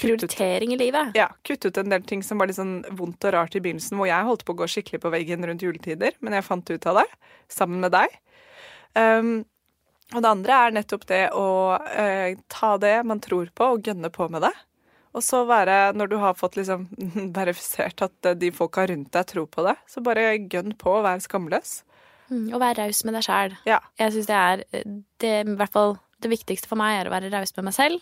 Prioritering 0.00 0.70
i 0.72 0.78
livet. 0.80 1.10
ja, 1.18 1.26
kutte 1.44 1.68
ut 1.68 1.76
en 1.76 1.92
del 1.92 2.06
ting 2.08 2.22
som 2.24 2.40
var 2.40 2.48
litt 2.48 2.56
sånn 2.56 2.78
vondt 2.96 3.26
og 3.28 3.34
rart 3.34 3.58
i 3.58 3.60
begynnelsen, 3.60 3.98
hvor 4.00 4.08
jeg 4.08 4.24
holdt 4.24 4.44
på 4.48 4.54
å 4.54 4.60
gå 4.62 4.68
skikkelig 4.72 5.02
på 5.02 5.12
veggen 5.12 5.44
rundt 5.44 5.60
juletider, 5.66 6.16
men 6.24 6.32
jeg 6.32 6.46
fant 6.46 6.70
ut 6.70 6.86
av 6.88 7.02
det, 7.02 7.04
sammen 7.52 7.84
med 7.84 7.92
deg. 7.92 8.16
Um, 8.96 9.44
og 10.14 10.22
det 10.24 10.30
andre 10.30 10.58
er 10.64 10.74
nettopp 10.78 11.04
det 11.10 11.24
å 11.36 11.48
eh, 11.92 12.38
ta 12.48 12.76
det 12.80 12.96
man 13.04 13.20
tror 13.20 13.50
på, 13.52 13.74
og 13.74 13.84
gønne 13.84 14.08
på 14.12 14.28
med 14.32 14.46
det. 14.46 14.54
Og 15.16 15.24
så 15.24 15.42
være, 15.48 15.92
når 15.96 16.10
du 16.12 16.16
har 16.20 16.36
fått 16.38 16.58
liksom 16.58 16.86
verifisert 17.38 18.00
at 18.06 18.28
eh, 18.28 18.36
de 18.38 18.52
folka 18.54 18.86
rundt 18.88 19.12
deg 19.14 19.28
tror 19.28 19.48
på 19.52 19.66
det, 19.66 19.76
så 19.90 20.04
bare 20.04 20.30
gønn 20.48 20.76
på 20.80 20.98
og 20.98 21.04
vær 21.06 21.20
skamløs. 21.24 21.82
Mm, 22.28 22.50
og 22.52 22.60
være 22.60 22.84
raus 22.84 23.02
med 23.08 23.16
deg 23.16 23.24
sjæl. 23.24 23.56
Ja. 23.68 23.80
Jeg 24.00 24.14
syns 24.14 24.28
det 24.30 24.38
er 24.38 24.64
eh, 24.72 24.86
det, 25.20 25.34
i 25.44 25.58
hvert 25.60 25.74
fall 25.74 25.98
det 26.24 26.32
viktigste 26.32 26.70
for 26.70 26.80
meg 26.80 26.98
er 26.98 27.08
å 27.08 27.14
være 27.14 27.32
raus 27.32 27.54
med 27.56 27.68
meg 27.68 27.76
selv. 27.76 28.00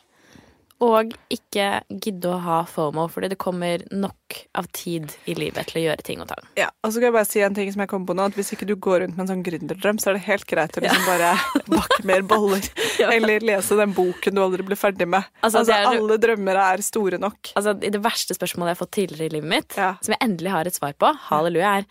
Og 0.84 1.14
ikke 1.32 1.80
gidde 2.04 2.28
å 2.28 2.38
ha 2.44 2.56
FOMO, 2.68 3.06
fordi 3.08 3.30
det 3.32 3.38
kommer 3.40 3.80
nok 3.96 4.12
av 4.58 4.66
tid 4.76 5.08
i 5.24 5.32
livet 5.38 5.70
til 5.70 5.78
å 5.80 5.84
gjøre 5.86 6.04
ting 6.04 6.20
og 6.20 6.28
tang. 6.28 6.42
Ja, 6.58 6.66
og 6.84 6.92
så 6.92 7.00
kan 7.00 7.08
jeg 7.08 7.14
bare 7.16 7.28
si 7.30 7.40
en 7.46 7.54
ting 7.56 7.70
som 7.72 7.80
jeg 7.80 7.88
kom 7.88 8.04
på 8.08 8.12
nå, 8.16 8.26
at 8.28 8.36
hvis 8.36 8.52
ikke 8.52 8.68
du 8.68 8.74
går 8.76 9.00
rundt 9.04 9.16
med 9.16 9.24
en 9.24 9.30
sånn 9.30 9.44
gründerdrøm, 9.46 10.00
så 10.02 10.10
er 10.10 10.18
det 10.18 10.26
helt 10.26 10.44
greit 10.50 10.76
å 10.76 10.82
liksom 10.84 11.06
bare 11.08 11.30
bakke 11.78 12.02
mer 12.08 12.26
boller. 12.28 12.66
Ja. 12.96 13.10
Eller 13.12 13.42
lese 13.44 13.76
den 13.76 13.90
boken 13.92 14.32
du 14.36 14.40
aldri 14.40 14.64
blir 14.64 14.78
ferdig 14.80 15.04
med. 15.12 15.24
Altså, 15.44 15.60
Altså, 15.60 15.74
er 15.76 15.90
alle 15.90 16.16
drømmer 16.20 16.56
er 16.62 16.80
store 16.84 17.18
nok. 17.20 17.50
Altså, 17.60 17.74
Det 17.76 18.00
verste 18.00 18.32
spørsmålet 18.36 18.70
jeg 18.72 18.76
har 18.76 18.80
fått 18.80 18.94
tidligere 18.96 19.28
i 19.28 19.34
livet 19.34 19.50
mitt, 19.52 19.76
Ja. 19.76 19.90
som 20.00 20.14
jeg 20.16 20.22
endelig 20.24 20.52
har 20.54 20.64
et 20.70 20.76
svar 20.78 20.94
på, 20.96 21.10
halleluja, 21.28 21.74
er 21.82 21.84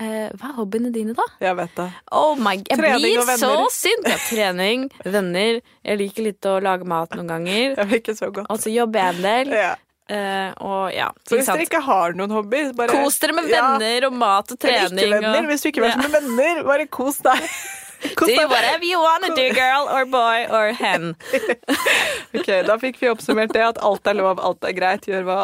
eh, 0.00 0.30
hva 0.36 0.48
er 0.50 0.56
hobbyene 0.56 0.90
dine, 0.94 1.14
da? 1.18 1.26
Jeg 1.44 1.56
vet 1.58 1.74
det. 1.76 1.88
Oh 2.16 2.34
my, 2.40 2.56
jeg 2.58 2.78
Trening 2.80 3.02
blir 3.04 3.20
og 3.22 3.28
så 3.30 3.50
synd 3.52 3.76
sint! 3.76 4.08
Ja, 4.08 4.16
trening, 4.28 4.88
venner. 5.16 5.60
Jeg 5.84 6.00
liker 6.00 6.26
litt 6.30 6.48
å 6.50 6.56
lage 6.64 6.88
mat 6.88 7.14
noen 7.18 7.28
ganger. 7.30 7.76
Jeg 7.78 8.00
ikke 8.02 8.16
så 8.18 8.30
godt. 8.32 8.50
Og 8.50 8.58
så 8.64 8.72
jobber 8.74 9.00
jeg 9.04 9.16
en 9.16 9.22
del. 9.28 9.54
Ja. 9.60 9.74
eh, 10.10 10.50
og 10.66 10.90
ja, 10.96 11.10
Så 11.28 11.36
hvis 11.38 11.46
dere 11.52 11.66
ikke 11.68 11.82
har 11.86 12.16
noen 12.18 12.32
hobby, 12.34 12.64
bare 12.74 12.96
Kos 12.96 13.20
dere 13.22 13.36
med 13.36 13.46
Ja, 13.52 13.76
venner 13.78 14.08
og 14.08 14.16
mat 14.18 14.50
og 14.50 14.58
eller 14.64 14.88
trening. 14.88 14.98
ikke 15.04 15.14
venner. 15.20 15.38
og- 15.44 15.50
Hvis 15.52 15.62
du 15.62 15.68
ikke 15.70 15.84
vil 15.84 15.92
være 15.94 16.08
med 16.08 16.16
venner, 16.20 16.64
bare 16.66 16.86
kos 16.90 17.18
deg. 17.22 17.46
Do 18.00 18.26
deg. 18.26 18.48
whatever 18.48 18.84
you 18.84 18.98
wanna 19.00 19.34
do, 19.36 19.48
girl 19.52 19.88
or 19.92 20.04
boy 20.06 20.46
or 20.50 20.72
hen. 20.72 21.14
Ok, 22.34 22.46
Da 22.66 22.76
fikk 22.78 22.96
vi 23.00 23.08
oppsummert 23.10 23.52
det 23.52 23.62
at 23.66 23.78
alt 23.82 24.06
er 24.06 24.14
lov, 24.14 24.38
alt 24.40 24.64
er 24.64 24.72
greit. 24.76 25.04
Gjør 25.10 25.24
hva 25.26 25.38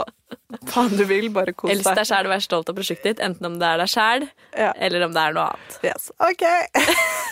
faen 0.71 0.95
du 0.99 1.03
vil, 1.07 1.27
bare 1.35 1.53
kos 1.53 1.71
Elsk 1.73 1.85
deg. 1.88 1.97
deg 1.99 2.07
sjæl 2.09 2.27
og 2.29 2.33
vær 2.33 2.42
stolt 2.45 2.71
av 2.71 2.77
prosjektet 2.79 3.09
ditt, 3.16 3.21
enten 3.27 3.47
om 3.49 3.57
det 3.61 3.66
er 3.69 3.79
deg 3.83 3.90
sjæl 3.90 4.27
Ja. 4.57 4.71
eller 4.79 5.05
om 5.07 5.12
det 5.16 5.23
er 5.25 5.33
noe 5.37 5.49
annet. 5.51 5.77
Yes. 5.85 6.09
Ok. 6.23 6.45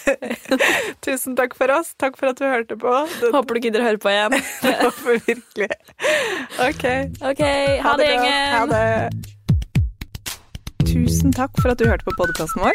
Tusen 1.06 1.36
takk 1.38 1.54
for 1.58 1.70
oss. 1.74 1.94
Takk 2.02 2.18
for 2.20 2.26
at 2.34 2.38
du 2.42 2.44
hørte 2.48 2.76
på. 2.80 2.92
Det 3.20 3.30
Håper 3.34 3.54
du 3.54 3.60
gidder 3.68 3.80
å 3.84 3.88
høre 3.88 4.02
på 4.02 4.10
igjen. 4.12 4.36
håper 4.84 5.22
virkelig. 5.30 5.70
OK. 6.68 6.84
okay 7.32 7.78
ha 7.86 7.94
det, 8.00 8.10
gjengen. 8.10 8.58
Ha 8.58 8.64
det. 8.74 8.84
Tusen 10.90 11.32
takk 11.34 11.54
for 11.62 11.72
at 11.72 11.78
du 11.80 11.86
hørte 11.88 12.04
på 12.10 12.14
podkasten 12.20 12.66
vår. 12.66 12.74